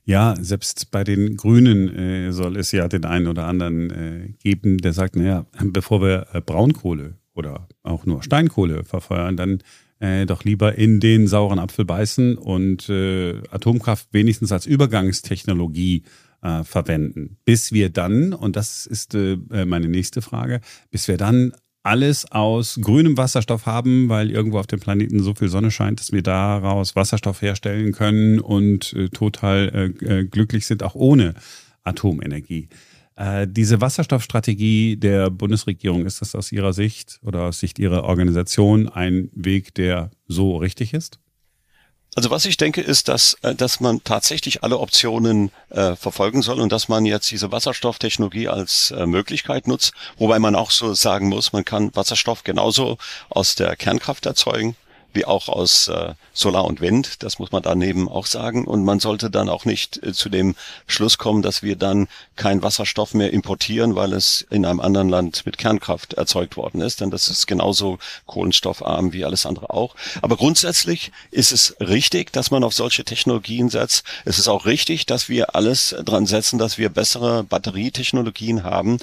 Ja, 0.05 0.35
selbst 0.41 0.91
bei 0.91 1.05
den 1.05 1.37
Grünen 1.37 1.89
äh, 1.97 2.33
soll 2.33 2.57
es 2.57 2.73
ja 2.73 2.89
den 2.89 3.05
einen 3.05 3.29
oder 3.29 3.47
anderen 3.47 3.91
äh, 3.91 4.29
geben, 4.43 4.79
der 4.79 4.93
sagt, 4.93 5.15
naja, 5.15 5.47
bevor 5.61 6.03
wir 6.03 6.27
äh, 6.33 6.41
Braunkohle 6.41 7.15
oder 7.35 7.69
auch 7.83 8.05
nur 8.05 8.23
Steinkohle 8.23 8.83
verfeuern, 8.83 9.37
dann 9.37 9.63
äh, 10.01 10.27
doch 10.27 10.43
lieber 10.43 10.77
in 10.77 10.99
den 10.99 11.29
sauren 11.29 11.61
Apfel 11.61 11.85
beißen 11.85 12.37
und 12.37 12.89
äh, 12.89 13.37
Atomkraft 13.51 14.09
wenigstens 14.11 14.51
als 14.51 14.67
Übergangstechnologie 14.67 16.03
äh, 16.43 16.65
verwenden. 16.65 17.39
Bis 17.45 17.73
wir 17.73 17.91
dann, 17.91 18.33
und 18.33 18.57
das 18.57 18.87
ist 18.87 19.15
äh, 19.15 19.37
meine 19.65 19.89
nächste 19.89 20.23
Frage, 20.23 20.61
bis 20.91 21.09
wir 21.09 21.17
dann 21.17 21.53
alles 21.83 22.31
aus 22.31 22.79
grünem 22.81 23.17
Wasserstoff 23.17 23.67
haben, 23.67 24.09
weil 24.09 24.31
irgendwo 24.31 24.59
auf 24.59 24.67
dem 24.67 24.81
Planeten 24.81 25.23
so 25.23 25.35
viel 25.35 25.49
Sonne 25.49 25.71
scheint, 25.71 26.01
dass 26.01 26.13
wir 26.13 26.23
daraus 26.23 26.95
Wasserstoff 26.95 27.43
herstellen 27.43 27.93
können 27.93 28.39
und 28.39 28.93
äh, 28.93 29.09
total 29.09 29.95
äh, 30.01 30.21
äh 30.21 30.25
glücklich 30.25 30.67
sind, 30.67 30.83
auch 30.83 30.95
ohne 30.95 31.35
Atomenergie. 31.83 32.69
Äh, 33.17 33.47
diese 33.49 33.81
Wasserstoffstrategie 33.81 34.97
der 34.97 35.31
Bundesregierung, 35.31 36.07
ist 36.07 36.21
das 36.21 36.35
aus 36.35 36.53
Ihrer 36.53 36.73
Sicht 36.73 37.21
oder 37.23 37.43
aus 37.43 37.59
Sicht 37.59 37.79
Ihrer 37.79 38.05
Organisation 38.05 38.89
ein 38.89 39.31
Weg, 39.35 39.75
der 39.75 40.11
so 40.29 40.57
richtig 40.57 40.95
ist? 40.95 41.22
Also 42.15 42.31
was 42.31 42.45
ich 42.45 42.59
denke, 42.59 42.83
ist, 42.83 43.09
dass, 43.09 43.39
äh, 43.43 43.55
dass 43.55 43.81
man 43.81 44.05
tatsächlich 44.05 44.63
alle 44.63 44.79
Optionen 44.79 45.51
äh, 45.71 45.97
verfolgen 45.97 46.43
soll 46.43 46.61
und 46.61 46.71
dass 46.71 46.89
man 46.89 47.07
jetzt 47.07 47.31
diese 47.31 47.53
Wasserstofftechnologie 47.53 48.49
als 48.49 48.91
äh, 48.91 49.07
Möglichkeit 49.07 49.67
nutzt, 49.67 49.95
wobei 50.19 50.39
man 50.39 50.55
auch 50.55 50.71
so 50.71 50.93
sagen 50.93 51.29
muss, 51.29 51.55
man 51.55 51.65
kann 51.65 51.95
Wasserstoff 51.95 52.45
genauso 52.45 52.99
aus 53.31 53.55
der 53.55 53.77
Kernkraft 53.77 54.27
erzeugen 54.27 54.77
wie 55.15 55.25
auch 55.25 55.49
aus 55.49 55.89
äh, 55.89 56.15
Solar 56.33 56.65
und 56.65 56.81
Wind. 56.81 57.23
Das 57.23 57.39
muss 57.39 57.53
man 57.53 57.63
daneben 57.63 58.09
auch 58.09 58.27
sagen. 58.27 58.67
Und 58.67 58.85
man 58.85 59.01
sollte 59.01 59.31
dann 59.31 59.49
auch 59.49 59.65
nicht 59.65 60.03
äh, 60.03 60.13
zu 60.13 60.29
dem 60.29 60.55
Schluss 60.87 61.19
kommen, 61.19 61.43
dass 61.43 61.63
wir 61.63 61.77
dann 61.77 62.09
kein 62.37 62.63
Wasserstoff 62.63 63.15
mehr 63.15 63.33
importieren, 63.33 63.95
weil 63.95 64.13
es 64.13 64.47
in 64.51 64.65
einem 64.65 64.81
anderen 64.81 65.09
Land 65.09 65.45
mit 65.47 65.59
Kernkraft 65.59 66.15
erzeugt 66.15 66.57
worden 66.57 66.81
ist. 66.81 67.01
Denn 67.01 67.11
das 67.11 67.29
ist 67.29 67.47
genauso 67.47 67.99
kohlenstoffarm 68.27 69.13
wie 69.13 69.25
alles 69.25 69.47
andere 69.47 69.71
auch. 69.71 69.95
Aber 70.23 70.37
grundsätzlich 70.37 71.13
ist 71.31 71.53
es 71.53 71.77
richtig, 71.81 72.33
dass 72.33 72.51
man 72.51 72.65
auf 72.65 72.75
solche 72.75 73.05
Technologien 73.05 73.69
setzt. 73.69 74.05
Es 74.25 74.39
ist 74.39 74.49
auch 74.49 74.67
richtig, 74.67 75.07
dass 75.07 75.29
wir 75.29 75.55
alles 75.55 75.95
dran 76.05 76.27
setzen, 76.27 76.59
dass 76.59 76.79
wir 76.79 76.89
bessere 76.89 77.45
Batterietechnologien 77.45 78.65
haben. 78.65 78.99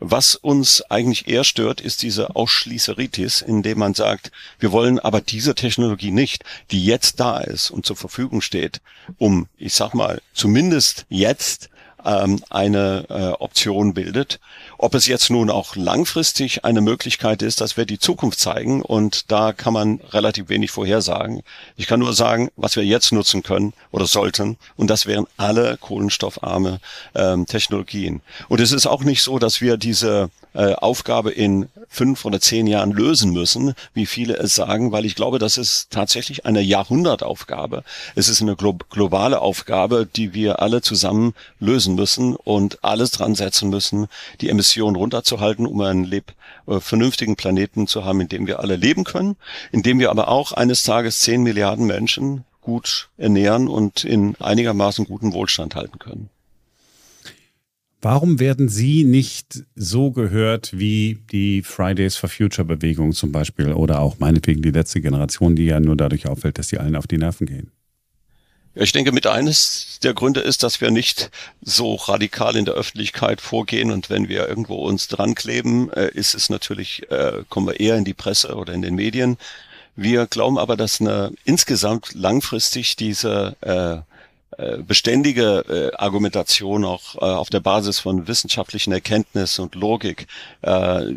Was 0.00 0.36
uns 0.36 0.82
eigentlich 0.90 1.26
eher 1.26 1.42
stört, 1.42 1.80
ist 1.80 2.02
diese 2.02 2.36
Ausschließeritis, 2.36 3.42
indem 3.42 3.78
man 3.78 3.94
sagt, 3.94 4.30
wir 4.60 4.70
wollen 4.70 5.00
aber 5.00 5.20
diese 5.20 5.56
Technologie 5.56 6.12
nicht, 6.12 6.44
die 6.70 6.84
jetzt 6.84 7.18
da 7.18 7.38
ist 7.38 7.70
und 7.70 7.84
zur 7.84 7.96
Verfügung 7.96 8.40
steht, 8.40 8.80
um, 9.18 9.48
ich 9.58 9.74
sag 9.74 9.94
mal, 9.94 10.20
zumindest 10.34 11.04
jetzt 11.08 11.68
ähm, 12.04 12.42
eine 12.50 13.04
äh, 13.08 13.42
Option 13.42 13.94
bildet. 13.94 14.40
Ob 14.78 14.94
es 14.94 15.06
jetzt 15.06 15.30
nun 15.30 15.50
auch 15.50 15.76
langfristig 15.76 16.64
eine 16.64 16.80
Möglichkeit 16.80 17.42
ist, 17.42 17.60
das 17.60 17.76
wird 17.76 17.90
die 17.90 17.98
Zukunft 17.98 18.38
zeigen 18.38 18.82
und 18.82 19.30
da 19.30 19.52
kann 19.52 19.72
man 19.72 20.00
relativ 20.10 20.48
wenig 20.48 20.70
vorhersagen. 20.70 21.42
Ich 21.76 21.86
kann 21.86 22.00
nur 22.00 22.14
sagen, 22.14 22.50
was 22.56 22.76
wir 22.76 22.84
jetzt 22.84 23.12
nutzen 23.12 23.42
können 23.42 23.72
oder 23.90 24.06
sollten 24.06 24.56
und 24.76 24.88
das 24.88 25.06
wären 25.06 25.26
alle 25.36 25.76
kohlenstoffarme 25.78 26.80
ähm, 27.14 27.46
Technologien. 27.46 28.20
Und 28.48 28.60
es 28.60 28.72
ist 28.72 28.86
auch 28.86 29.04
nicht 29.04 29.22
so, 29.22 29.38
dass 29.38 29.60
wir 29.60 29.76
diese 29.76 30.30
äh, 30.54 30.74
Aufgabe 30.74 31.30
in 31.30 31.68
fünf 31.88 32.24
oder 32.24 32.40
zehn 32.40 32.66
Jahren 32.66 32.92
lösen 32.92 33.32
müssen, 33.32 33.74
wie 33.94 34.06
viele 34.06 34.36
es 34.36 34.54
sagen, 34.54 34.92
weil 34.92 35.04
ich 35.04 35.14
glaube, 35.14 35.38
das 35.38 35.56
ist 35.56 35.90
tatsächlich 35.90 36.46
eine 36.46 36.60
Jahrhundertaufgabe. 36.60 37.82
Es 38.14 38.28
ist 38.28 38.42
eine 38.42 38.56
glo 38.56 38.76
globale 38.90 39.40
Aufgabe, 39.40 40.06
die 40.06 40.34
wir 40.34 40.60
alle 40.60 40.82
zusammen 40.82 41.34
lösen 41.60 41.87
müssen 41.94 42.36
und 42.36 42.82
alles 42.84 43.10
dran 43.10 43.34
setzen 43.34 43.70
müssen, 43.70 44.06
die 44.40 44.48
Emissionen 44.48 44.96
runterzuhalten, 44.96 45.66
um 45.66 45.80
einen 45.80 46.04
leb 46.04 46.32
äh, 46.66 46.80
vernünftigen 46.80 47.36
Planeten 47.36 47.86
zu 47.86 48.04
haben, 48.04 48.20
in 48.20 48.28
dem 48.28 48.46
wir 48.46 48.60
alle 48.60 48.76
leben 48.76 49.04
können, 49.04 49.36
in 49.72 49.82
dem 49.82 49.98
wir 49.98 50.10
aber 50.10 50.28
auch 50.28 50.52
eines 50.52 50.82
Tages 50.82 51.20
zehn 51.20 51.42
Milliarden 51.42 51.86
Menschen 51.86 52.44
gut 52.60 53.08
ernähren 53.16 53.68
und 53.68 54.04
in 54.04 54.36
einigermaßen 54.40 55.06
guten 55.06 55.32
Wohlstand 55.32 55.74
halten 55.74 55.98
können. 55.98 56.30
Warum 58.00 58.38
werden 58.38 58.68
Sie 58.68 59.02
nicht 59.02 59.64
so 59.74 60.12
gehört 60.12 60.78
wie 60.78 61.18
die 61.32 61.62
Fridays 61.62 62.14
for 62.14 62.28
Future 62.28 62.64
Bewegung 62.64 63.12
zum 63.12 63.32
Beispiel 63.32 63.72
oder 63.72 64.00
auch 64.00 64.20
meinetwegen 64.20 64.62
die 64.62 64.70
letzte 64.70 65.00
Generation, 65.00 65.56
die 65.56 65.64
ja 65.64 65.80
nur 65.80 65.96
dadurch 65.96 66.28
auffällt, 66.28 66.58
dass 66.58 66.68
sie 66.68 66.78
allen 66.78 66.94
auf 66.94 67.08
die 67.08 67.18
Nerven 67.18 67.46
gehen? 67.46 67.72
Ich 68.80 68.92
denke, 68.92 69.10
mit 69.10 69.26
eines 69.26 69.98
der 70.04 70.14
Gründe 70.14 70.38
ist, 70.38 70.62
dass 70.62 70.80
wir 70.80 70.92
nicht 70.92 71.30
so 71.62 71.96
radikal 71.96 72.54
in 72.54 72.64
der 72.64 72.74
Öffentlichkeit 72.74 73.40
vorgehen 73.40 73.90
und 73.90 74.08
wenn 74.08 74.28
wir 74.28 74.48
irgendwo 74.48 74.76
uns 74.76 75.08
dran 75.08 75.34
kleben, 75.34 75.92
äh, 75.92 76.10
ist 76.14 76.34
es 76.34 76.48
natürlich, 76.48 77.10
äh, 77.10 77.42
kommen 77.48 77.66
wir 77.66 77.80
eher 77.80 77.96
in 77.96 78.04
die 78.04 78.14
Presse 78.14 78.54
oder 78.54 78.72
in 78.72 78.82
den 78.82 78.94
Medien. 78.94 79.36
Wir 79.96 80.28
glauben 80.28 80.58
aber, 80.58 80.76
dass 80.76 81.00
eine 81.00 81.32
insgesamt 81.44 82.14
langfristig 82.14 82.94
diese 82.94 83.56
äh, 83.62 84.62
äh, 84.62 84.78
beständige 84.78 85.64
äh, 85.68 85.96
Argumentation 85.96 86.84
auch 86.84 87.16
äh, 87.16 87.18
auf 87.18 87.50
der 87.50 87.60
Basis 87.60 87.98
von 87.98 88.28
wissenschaftlichen 88.28 88.92
Erkenntnis 88.92 89.58
und 89.58 89.74
Logik 89.74 90.28
äh, 90.62 91.14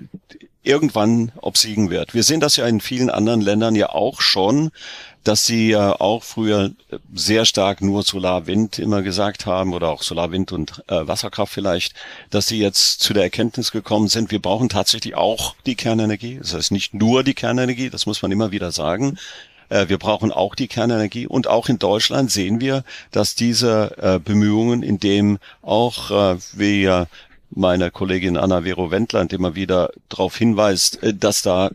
irgendwann 0.63 1.31
obsiegen 1.41 1.89
wird. 1.89 2.13
Wir 2.13 2.23
sehen 2.23 2.39
das 2.39 2.55
ja 2.55 2.67
in 2.67 2.81
vielen 2.81 3.09
anderen 3.09 3.41
Ländern 3.41 3.75
ja 3.75 3.89
auch 3.89 4.21
schon, 4.21 4.71
dass 5.23 5.45
sie 5.45 5.69
ja 5.69 5.99
auch 5.99 6.23
früher 6.23 6.71
sehr 7.13 7.45
stark 7.45 7.81
nur 7.81 8.03
Solar-Wind 8.03 8.79
immer 8.79 9.01
gesagt 9.01 9.45
haben 9.45 9.73
oder 9.73 9.89
auch 9.89 10.01
Solar-Wind 10.01 10.51
und 10.51 10.83
äh, 10.87 11.07
Wasserkraft 11.07 11.53
vielleicht, 11.53 11.93
dass 12.31 12.47
sie 12.47 12.59
jetzt 12.59 13.01
zu 13.01 13.13
der 13.13 13.23
Erkenntnis 13.23 13.71
gekommen 13.71 14.07
sind, 14.07 14.31
wir 14.31 14.41
brauchen 14.41 14.69
tatsächlich 14.69 15.15
auch 15.15 15.55
die 15.65 15.75
Kernenergie. 15.75 16.39
Das 16.39 16.53
heißt 16.53 16.71
nicht 16.71 16.93
nur 16.93 17.23
die 17.23 17.35
Kernenergie, 17.35 17.89
das 17.89 18.05
muss 18.05 18.21
man 18.21 18.31
immer 18.31 18.51
wieder 18.51 18.71
sagen. 18.71 19.17
Äh, 19.69 19.89
wir 19.89 19.97
brauchen 19.97 20.31
auch 20.31 20.55
die 20.55 20.67
Kernenergie. 20.67 21.27
Und 21.27 21.47
auch 21.47 21.69
in 21.69 21.79
Deutschland 21.79 22.31
sehen 22.31 22.59
wir, 22.59 22.83
dass 23.11 23.35
diese 23.35 23.95
äh, 23.97 24.19
Bemühungen, 24.19 24.83
in 24.83 24.99
dem 24.99 25.39
auch 25.61 26.11
äh, 26.11 26.37
wir 26.53 27.07
meine 27.51 27.91
Kollegin 27.91 28.37
Anna 28.37 28.63
Vero 28.63 28.91
Wendland 28.91 29.33
immer 29.33 29.55
wieder 29.55 29.91
darauf 30.09 30.37
hinweist, 30.37 30.99
dass 31.01 31.41
da, 31.41 31.69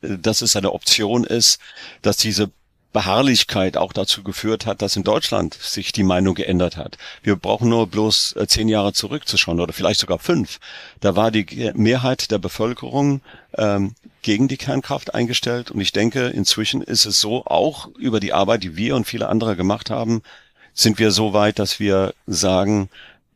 dass 0.00 0.42
es 0.42 0.56
eine 0.56 0.72
Option 0.72 1.24
ist, 1.24 1.58
dass 2.02 2.16
diese 2.16 2.50
Beharrlichkeit 2.92 3.76
auch 3.76 3.92
dazu 3.92 4.22
geführt 4.22 4.66
hat, 4.66 4.82
dass 4.82 4.96
in 4.96 5.02
Deutschland 5.02 5.54
sich 5.54 5.92
die 5.92 6.02
Meinung 6.02 6.34
geändert 6.34 6.76
hat. 6.76 6.98
Wir 7.22 7.36
brauchen 7.36 7.70
nur 7.70 7.86
bloß 7.86 8.34
zehn 8.46 8.68
Jahre 8.68 8.92
zurückzuschauen 8.92 9.60
oder 9.60 9.72
vielleicht 9.72 10.00
sogar 10.00 10.18
fünf. 10.18 10.60
Da 11.00 11.16
war 11.16 11.30
die 11.30 11.72
Mehrheit 11.74 12.30
der 12.30 12.38
Bevölkerung 12.38 13.22
ähm, 13.56 13.94
gegen 14.20 14.46
die 14.46 14.58
Kernkraft 14.58 15.14
eingestellt. 15.14 15.70
Und 15.70 15.80
ich 15.80 15.92
denke, 15.92 16.28
inzwischen 16.28 16.82
ist 16.82 17.06
es 17.06 17.18
so, 17.18 17.46
auch 17.46 17.88
über 17.98 18.20
die 18.20 18.34
Arbeit, 18.34 18.62
die 18.62 18.76
wir 18.76 18.94
und 18.94 19.06
viele 19.06 19.28
andere 19.28 19.56
gemacht 19.56 19.88
haben, 19.88 20.22
sind 20.74 20.98
wir 20.98 21.10
so 21.10 21.32
weit, 21.32 21.58
dass 21.58 21.80
wir 21.80 22.14
sagen, 22.26 22.88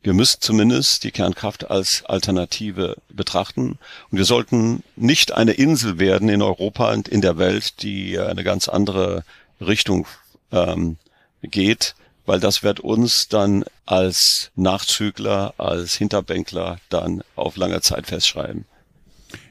wir 0.06 0.14
müssen 0.14 0.40
zumindest 0.40 1.02
die 1.02 1.10
Kernkraft 1.10 1.68
als 1.68 2.04
Alternative 2.04 2.96
betrachten. 3.08 3.76
Und 4.10 4.18
wir 4.18 4.24
sollten 4.24 4.84
nicht 4.94 5.32
eine 5.32 5.50
Insel 5.50 5.98
werden 5.98 6.28
in 6.28 6.42
Europa 6.42 6.92
und 6.92 7.08
in 7.08 7.22
der 7.22 7.38
Welt, 7.38 7.82
die 7.82 8.16
eine 8.16 8.44
ganz 8.44 8.68
andere 8.68 9.24
Richtung 9.60 10.06
ähm, 10.52 10.96
geht, 11.42 11.96
weil 12.24 12.38
das 12.38 12.62
wird 12.62 12.78
uns 12.78 13.26
dann 13.26 13.64
als 13.84 14.52
Nachzügler, 14.54 15.54
als 15.58 15.96
Hinterbänkler 15.96 16.78
dann 16.88 17.24
auf 17.34 17.56
lange 17.56 17.80
Zeit 17.80 18.06
festschreiben. 18.06 18.64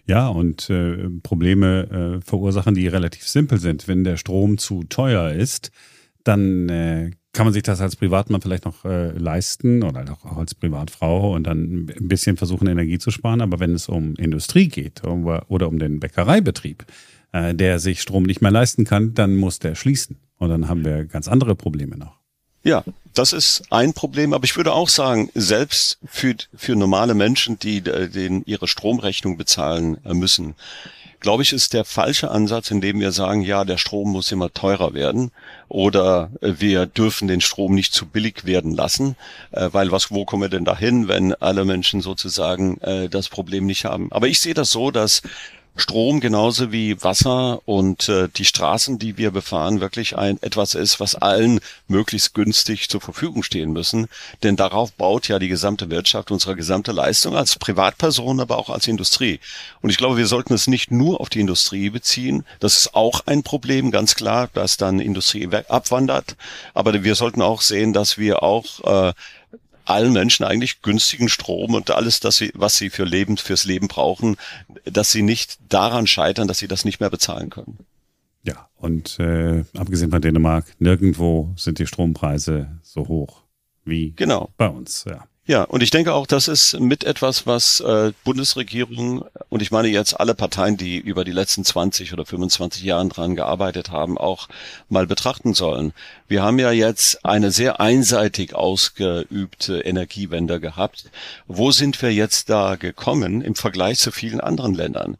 Ja, 0.07 0.29
und 0.29 0.69
äh, 0.69 1.09
Probleme 1.21 2.21
äh, 2.21 2.25
verursachen, 2.25 2.75
die 2.75 2.87
relativ 2.87 3.27
simpel 3.27 3.59
sind. 3.59 3.89
Wenn 3.89 4.05
der 4.05 4.15
Strom 4.15 4.57
zu 4.57 4.85
teuer 4.85 5.31
ist, 5.31 5.73
dann 6.25 6.69
äh, 6.69 7.11
kann 7.33 7.45
man 7.45 7.53
sich 7.53 7.63
das 7.63 7.81
als 7.81 7.95
Privatmann 7.95 8.41
vielleicht 8.41 8.65
noch 8.65 8.85
äh, 8.85 9.11
leisten 9.11 9.83
oder 9.83 10.05
auch 10.11 10.37
als 10.37 10.55
Privatfrau 10.55 11.33
und 11.33 11.43
dann 11.43 11.89
ein 11.89 12.07
bisschen 12.07 12.37
versuchen, 12.37 12.67
Energie 12.67 12.97
zu 12.97 13.11
sparen. 13.11 13.41
Aber 13.41 13.59
wenn 13.59 13.73
es 13.73 13.89
um 13.89 14.15
Industrie 14.15 14.67
geht 14.67 15.03
oder 15.03 15.67
um 15.67 15.79
den 15.79 15.99
Bäckereibetrieb, 15.99 16.85
äh, 17.33 17.53
der 17.53 17.79
sich 17.79 18.01
Strom 18.01 18.23
nicht 18.23 18.41
mehr 18.41 18.51
leisten 18.51 18.85
kann, 18.85 19.13
dann 19.13 19.35
muss 19.35 19.59
der 19.59 19.75
schließen. 19.75 20.17
Und 20.37 20.49
dann 20.49 20.67
haben 20.67 20.85
wir 20.85 21.05
ganz 21.05 21.27
andere 21.27 21.55
Probleme 21.55 21.97
noch. 21.97 22.19
Ja, 22.63 22.83
das 23.13 23.31
ist 23.31 23.63
ein 23.69 23.93
Problem, 23.93 24.33
aber 24.33 24.45
ich 24.45 24.57
würde 24.57 24.73
auch 24.73 24.89
sagen, 24.89 25.29
selbst 25.35 25.99
für, 26.05 26.35
für 26.55 26.75
normale 26.75 27.13
Menschen, 27.13 27.59
die 27.59 27.77
äh, 27.77 28.09
den 28.09 28.43
ihre 28.45 28.67
Stromrechnung 28.67 29.37
bezahlen 29.37 30.03
äh, 30.03 30.13
müssen, 30.13 30.55
glaube 31.19 31.43
ich, 31.43 31.53
ist 31.53 31.73
der 31.73 31.85
falsche 31.85 32.31
Ansatz, 32.31 32.71
indem 32.71 32.99
wir 32.99 33.11
sagen, 33.11 33.41
ja, 33.41 33.65
der 33.65 33.77
Strom 33.77 34.11
muss 34.11 34.31
immer 34.31 34.53
teurer 34.53 34.93
werden 34.93 35.31
oder 35.67 36.31
äh, 36.41 36.53
wir 36.59 36.85
dürfen 36.85 37.27
den 37.27 37.41
Strom 37.41 37.73
nicht 37.73 37.93
zu 37.93 38.05
billig 38.05 38.45
werden 38.45 38.75
lassen, 38.75 39.15
weil 39.51 39.91
was, 39.91 40.11
wo 40.11 40.25
kommen 40.25 40.43
wir 40.43 40.49
denn 40.49 40.65
dahin, 40.65 41.07
wenn 41.07 41.33
alle 41.33 41.65
Menschen 41.65 42.01
sozusagen 42.01 42.79
das 43.09 43.29
Problem 43.29 43.65
nicht 43.65 43.85
haben? 43.85 44.11
Aber 44.11 44.27
ich 44.27 44.39
sehe 44.39 44.53
das 44.53 44.71
so, 44.71 44.91
dass 44.91 45.21
Strom 45.77 46.21
genauso 46.21 46.71
wie 46.71 47.01
Wasser 47.03 47.59
und 47.65 48.07
äh, 48.07 48.29
die 48.29 48.45
Straßen, 48.45 48.97
die 48.97 49.17
wir 49.17 49.31
befahren, 49.31 49.81
wirklich 49.81 50.17
ein 50.17 50.41
etwas 50.41 50.73
ist, 50.73 51.01
was 51.01 51.15
allen 51.15 51.59
möglichst 51.87 52.33
günstig 52.33 52.89
zur 52.89 53.01
Verfügung 53.01 53.43
stehen 53.43 53.73
müssen. 53.73 54.07
Denn 54.43 54.55
darauf 54.55 54.93
baut 54.93 55.27
ja 55.27 55.37
die 55.37 55.49
gesamte 55.49 55.89
Wirtschaft, 55.89 56.31
unsere 56.31 56.55
gesamte 56.55 56.93
Leistung 56.93 57.35
als 57.35 57.57
Privatperson, 57.57 58.39
aber 58.39 58.57
auch 58.57 58.69
als 58.69 58.87
Industrie. 58.87 59.39
Und 59.81 59.89
ich 59.89 59.97
glaube, 59.97 60.17
wir 60.17 60.27
sollten 60.27 60.53
es 60.53 60.67
nicht 60.67 60.91
nur 60.91 61.19
auf 61.19 61.29
die 61.29 61.41
Industrie 61.41 61.89
beziehen. 61.89 62.45
Das 62.61 62.77
ist 62.77 62.95
auch 62.95 63.21
ein 63.25 63.43
Problem, 63.43 63.91
ganz 63.91 64.15
klar, 64.15 64.49
dass 64.53 64.77
dann 64.77 64.99
Industrie 64.99 65.49
abwandert. 65.67 66.37
Aber 66.73 67.03
wir 67.03 67.15
sollten 67.15 67.41
auch 67.41 67.61
sehen, 67.61 67.91
dass 67.91 68.17
wir 68.17 68.43
auch 68.43 69.09
äh, 69.09 69.13
allen 69.85 70.13
Menschen 70.13 70.45
eigentlich 70.45 70.81
günstigen 70.81 71.29
Strom 71.29 71.73
und 71.73 71.91
alles, 71.91 72.19
das 72.19 72.37
sie, 72.37 72.51
was 72.55 72.77
sie 72.77 72.89
für 72.89 73.03
Leben, 73.03 73.37
fürs 73.37 73.65
Leben 73.65 73.87
brauchen, 73.87 74.37
dass 74.85 75.11
sie 75.11 75.21
nicht 75.21 75.57
daran 75.69 76.07
scheitern, 76.07 76.47
dass 76.47 76.59
sie 76.59 76.67
das 76.67 76.85
nicht 76.85 76.99
mehr 76.99 77.09
bezahlen 77.09 77.49
können. 77.49 77.79
Ja, 78.43 78.69
und 78.77 79.19
äh, 79.19 79.63
abgesehen 79.75 80.11
von 80.11 80.21
Dänemark, 80.21 80.65
nirgendwo 80.79 81.53
sind 81.55 81.79
die 81.79 81.87
Strompreise 81.87 82.79
so 82.83 83.07
hoch 83.07 83.41
wie 83.85 84.11
genau. 84.15 84.49
bei 84.57 84.67
uns. 84.67 85.05
Ja. 85.07 85.25
Ja, 85.47 85.61
und 85.61 85.83
ich 85.83 85.91
denke 85.91 86.11
auch, 86.11 86.25
das 86.25 86.47
ist 86.47 86.79
mit 86.79 87.03
etwas, 87.03 87.45
was 87.45 87.79
äh, 87.79 88.13
Bundesregierung 88.23 89.25
und 89.49 89.61
ich 89.61 89.69
meine 89.69 89.89
jetzt 89.89 90.19
alle 90.19 90.33
Parteien, 90.33 90.75
die 90.75 90.97
über 90.97 91.23
die 91.23 91.31
letzten 91.31 91.63
20 91.63 92.13
oder 92.13 92.25
25 92.25 92.81
Jahren 92.81 93.09
dran 93.09 93.35
gearbeitet 93.35 93.91
haben, 93.91 94.17
auch 94.17 94.49
mal 94.89 95.05
betrachten 95.05 95.53
sollen. 95.53 95.93
Wir 96.27 96.41
haben 96.41 96.57
ja 96.57 96.71
jetzt 96.71 97.23
eine 97.23 97.51
sehr 97.51 97.79
einseitig 97.79 98.55
ausgeübte 98.55 99.81
Energiewende 99.81 100.59
gehabt. 100.59 101.11
Wo 101.45 101.69
sind 101.69 102.01
wir 102.01 102.11
jetzt 102.11 102.49
da 102.49 102.75
gekommen 102.75 103.41
im 103.41 103.53
Vergleich 103.53 103.99
zu 103.99 104.11
vielen 104.11 104.41
anderen 104.41 104.73
Ländern? 104.73 105.15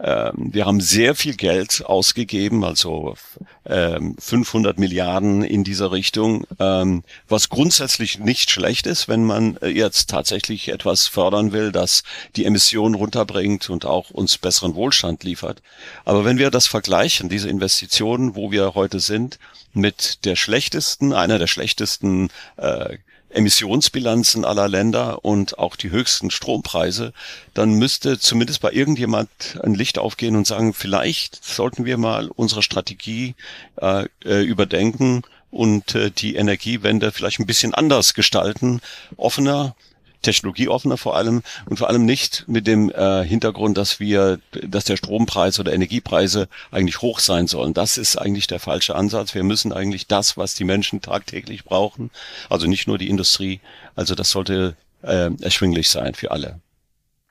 Ähm, 0.00 0.50
wir 0.52 0.64
haben 0.66 0.80
sehr 0.80 1.14
viel 1.14 1.34
Geld 1.34 1.82
ausgegeben, 1.84 2.64
also 2.64 3.16
500 3.64 4.76
ähm, 4.76 4.80
Milliarden 4.80 5.42
in 5.42 5.64
dieser 5.64 5.92
Richtung, 5.92 6.46
ähm, 6.58 7.02
was 7.28 7.48
grundsätzlich 7.48 8.18
nicht 8.18 8.50
schlecht 8.50 8.86
ist, 8.86 9.08
wenn 9.08 9.24
man 9.24 9.58
jetzt 9.62 10.08
tatsächlich 10.08 10.68
etwas 10.68 11.06
fördern 11.06 11.52
will, 11.52 11.72
das 11.72 12.02
die 12.36 12.44
Emissionen 12.46 12.94
runterbringt 12.94 13.68
und 13.68 13.84
auch 13.84 14.10
uns 14.10 14.38
besseren 14.38 14.74
Wohlstand 14.74 15.24
liefert. 15.24 15.62
Aber 16.04 16.24
wenn 16.24 16.38
wir 16.38 16.50
das 16.50 16.66
vergleichen, 16.66 17.28
diese 17.28 17.48
Investitionen, 17.48 18.36
wo 18.36 18.50
wir 18.50 18.74
heute 18.74 19.00
sind, 19.00 19.38
mit 19.74 20.24
der 20.24 20.36
schlechtesten, 20.36 21.12
einer 21.12 21.38
der 21.38 21.46
schlechtesten 21.46 22.30
äh, 22.56 22.98
Emissionsbilanzen 23.30 24.44
aller 24.44 24.68
Länder 24.68 25.24
und 25.24 25.58
auch 25.58 25.76
die 25.76 25.90
höchsten 25.90 26.30
Strompreise, 26.30 27.12
dann 27.54 27.74
müsste 27.74 28.18
zumindest 28.18 28.60
bei 28.60 28.72
irgendjemand 28.72 29.28
ein 29.62 29.74
Licht 29.74 29.98
aufgehen 29.98 30.36
und 30.36 30.46
sagen, 30.46 30.74
vielleicht 30.74 31.44
sollten 31.44 31.84
wir 31.84 31.98
mal 31.98 32.28
unsere 32.28 32.62
Strategie 32.62 33.34
äh, 33.76 34.06
äh 34.24 34.42
überdenken, 34.42 35.22
und 35.50 35.94
äh, 35.94 36.10
die 36.10 36.36
Energiewende 36.36 37.12
vielleicht 37.12 37.40
ein 37.40 37.46
bisschen 37.46 37.74
anders 37.74 38.14
gestalten, 38.14 38.80
offener, 39.16 39.74
technologieoffener 40.22 40.96
vor 40.96 41.16
allem 41.16 41.42
und 41.66 41.78
vor 41.78 41.88
allem 41.88 42.04
nicht 42.04 42.44
mit 42.46 42.66
dem 42.66 42.90
äh, 42.90 43.24
Hintergrund, 43.24 43.78
dass 43.78 44.00
wir, 44.00 44.40
dass 44.62 44.84
der 44.84 44.96
Strompreis 44.96 45.58
oder 45.60 45.72
Energiepreise 45.72 46.48
eigentlich 46.70 47.00
hoch 47.02 47.20
sein 47.20 47.46
sollen. 47.46 47.74
Das 47.74 47.96
ist 47.98 48.16
eigentlich 48.16 48.46
der 48.46 48.60
falsche 48.60 48.94
Ansatz. 48.94 49.34
Wir 49.34 49.44
müssen 49.44 49.72
eigentlich 49.72 50.06
das, 50.06 50.36
was 50.36 50.54
die 50.54 50.64
Menschen 50.64 51.00
tagtäglich 51.00 51.64
brauchen, 51.64 52.10
also 52.48 52.66
nicht 52.66 52.88
nur 52.88 52.98
die 52.98 53.08
Industrie, 53.08 53.60
also 53.94 54.14
das 54.14 54.30
sollte 54.30 54.76
äh, 55.02 55.30
erschwinglich 55.40 55.88
sein 55.88 56.14
für 56.14 56.30
alle. 56.30 56.60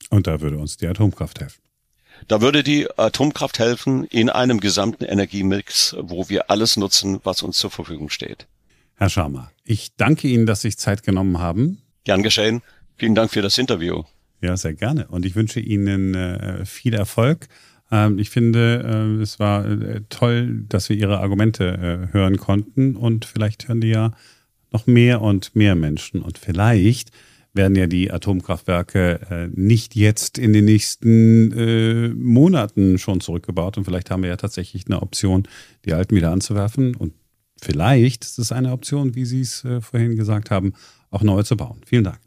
Und 0.10 0.28
da 0.28 0.41
würde 0.41 0.58
uns 0.58 0.78
die 0.78 0.88
Atomkraft 0.88 1.39
helfen. 1.41 1.62
Da 2.28 2.41
würde 2.41 2.63
die 2.63 2.88
Atomkraft 2.97 3.60
helfen 3.60 4.06
in 4.06 4.30
einem 4.30 4.60
gesamten 4.60 5.04
Energiemix, 5.04 5.95
wo 6.00 6.30
wir 6.30 6.50
alles 6.50 6.78
nutzen, 6.78 7.19
was 7.23 7.43
uns 7.43 7.58
zur 7.58 7.69
Verfügung 7.69 8.10
steht. 8.10 8.47
Herr 8.95 9.10
Schamer, 9.10 9.52
ich 9.63 9.95
danke 9.95 10.28
Ihnen, 10.28 10.45
dass 10.45 10.62
Sie 10.62 10.69
sich 10.69 10.78
Zeit 10.78 11.04
genommen 11.04 11.38
haben. 11.38 11.82
Gern 12.04 12.23
geschehen. 12.23 12.63
Vielen 12.97 13.15
Dank 13.15 13.31
für 13.31 13.41
das 13.41 13.57
Interview. 13.57 14.03
Ja, 14.41 14.57
sehr 14.57 14.73
gerne. 14.73 15.07
Und 15.07 15.25
ich 15.25 15.36
wünsche 15.36 15.60
Ihnen 15.60 16.15
äh, 16.15 16.65
viel 16.65 16.93
Erfolg. 16.93 17.47
Ähm, 17.91 18.19
ich 18.19 18.29
finde, 18.29 19.17
äh, 19.19 19.21
es 19.21 19.39
war 19.39 19.65
äh, 19.65 20.01
toll, 20.10 20.63
dass 20.67 20.89
wir 20.89 20.95
Ihre 20.95 21.19
Argumente 21.19 22.10
äh, 22.10 22.13
hören 22.13 22.38
konnten. 22.38 22.95
Und 22.95 23.25
vielleicht 23.25 23.67
hören 23.67 23.81
die 23.81 23.89
ja 23.89 24.12
noch 24.71 24.88
mehr 24.88 25.21
und 25.21 25.55
mehr 25.55 25.75
Menschen. 25.75 26.21
Und 26.21 26.38
vielleicht 26.38 27.12
werden 27.53 27.75
ja 27.75 27.88
die 27.88 28.12
Atomkraftwerke 28.12 29.19
äh, 29.29 29.47
nicht 29.53 29.95
jetzt 29.95 30.38
in 30.38 30.53
den 30.53 30.65
nächsten 30.65 31.51
äh, 31.51 32.10
Monaten 32.10 32.99
schon 32.99 33.21
zurückgebaut. 33.21 33.77
Und 33.77 33.86
vielleicht 33.86 34.12
haben 34.12 34.23
wir 34.23 34.29
ja 34.29 34.38
tatsächlich 34.38 34.86
eine 34.88 35.01
Option, 35.01 35.47
die 35.86 35.93
alten 35.93 36.15
wieder 36.15 36.31
anzuwerfen. 36.31 36.95
Und 36.95 37.13
vielleicht 37.60 38.23
ist 38.23 38.38
es 38.38 38.51
eine 38.51 38.71
Option, 38.71 39.15
wie 39.15 39.25
Sie 39.25 39.41
es 39.41 39.65
vorhin 39.81 40.15
gesagt 40.15 40.51
haben, 40.51 40.73
auch 41.10 41.23
neu 41.23 41.41
zu 41.41 41.57
bauen. 41.57 41.81
Vielen 41.86 42.03
Dank. 42.03 42.19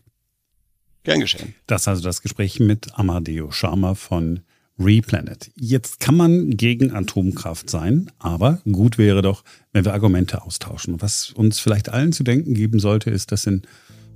Gern 1.02 1.20
geschehen. 1.20 1.54
Das 1.66 1.88
also 1.88 2.02
das 2.02 2.22
Gespräch 2.22 2.60
mit 2.60 2.98
Amadeo 2.98 3.50
Sharma 3.50 3.94
von 3.94 4.40
Replanet. 4.78 5.50
Jetzt 5.56 6.00
kann 6.00 6.16
man 6.16 6.50
gegen 6.56 6.92
Atomkraft 6.92 7.68
sein, 7.68 8.10
aber 8.18 8.60
gut 8.70 8.96
wäre 8.98 9.20
doch, 9.20 9.44
wenn 9.72 9.84
wir 9.84 9.92
Argumente 9.92 10.42
austauschen. 10.42 11.00
Was 11.02 11.30
uns 11.30 11.60
vielleicht 11.60 11.90
allen 11.90 12.12
zu 12.12 12.22
denken 12.22 12.54
geben 12.54 12.80
sollte, 12.80 13.10
ist, 13.10 13.30
dass 13.30 13.46
in 13.46 13.62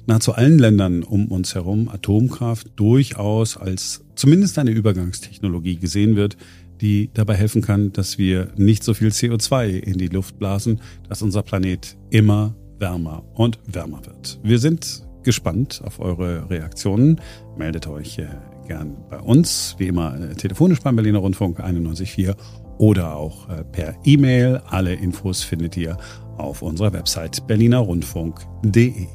nahezu 0.06 0.32
allen 0.32 0.58
Ländern 0.58 1.02
um 1.02 1.28
uns 1.28 1.54
herum 1.54 1.88
Atomkraft 1.88 2.68
durchaus 2.76 3.56
als 3.56 4.04
zumindest 4.14 4.58
eine 4.58 4.70
Übergangstechnologie 4.70 5.76
gesehen 5.76 6.16
wird, 6.16 6.36
die 6.80 7.10
dabei 7.12 7.36
helfen 7.36 7.62
kann, 7.62 7.92
dass 7.92 8.18
wir 8.18 8.52
nicht 8.56 8.84
so 8.84 8.94
viel 8.94 9.08
CO2 9.08 9.78
in 9.78 9.98
die 9.98 10.08
Luft 10.08 10.38
blasen, 10.38 10.80
dass 11.08 11.22
unser 11.22 11.42
Planet 11.42 11.96
immer 12.10 12.54
wärmer 12.78 13.24
und 13.34 13.58
wärmer 13.66 14.04
wird. 14.04 14.40
Wir 14.42 14.58
sind 14.58 15.02
gespannt 15.24 15.82
auf 15.84 16.00
eure 16.00 16.48
Reaktionen. 16.50 17.20
Meldet 17.56 17.86
euch 17.86 18.18
äh, 18.18 18.26
gern 18.66 18.96
bei 19.10 19.18
uns, 19.18 19.74
wie 19.78 19.88
immer 19.88 20.18
äh, 20.18 20.34
telefonisch 20.34 20.80
beim 20.80 20.96
Berliner 20.96 21.18
Rundfunk 21.18 21.60
91.4 21.60 22.34
oder 22.78 23.16
auch 23.16 23.48
äh, 23.48 23.64
per 23.64 23.94
E-Mail. 24.04 24.60
Alle 24.66 24.94
Infos 24.94 25.42
findet 25.42 25.76
ihr 25.76 25.96
auf 26.36 26.62
unserer 26.62 26.92
Website 26.92 27.46
berlinerrundfunk.de. 27.46 29.06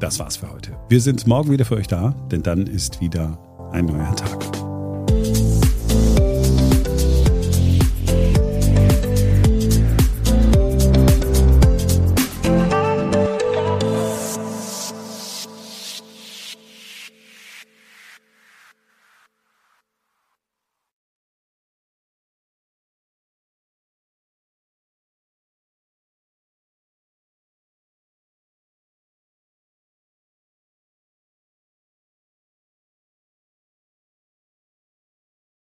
Das 0.00 0.18
war's 0.18 0.36
für 0.36 0.52
heute. 0.52 0.72
Wir 0.88 1.00
sind 1.00 1.26
morgen 1.26 1.50
wieder 1.50 1.64
für 1.64 1.76
euch 1.76 1.88
da, 1.88 2.14
denn 2.30 2.42
dann 2.42 2.66
ist 2.66 3.00
wieder 3.00 3.38
ein 3.72 3.86
neuer 3.86 4.14
Tag. 4.14 4.67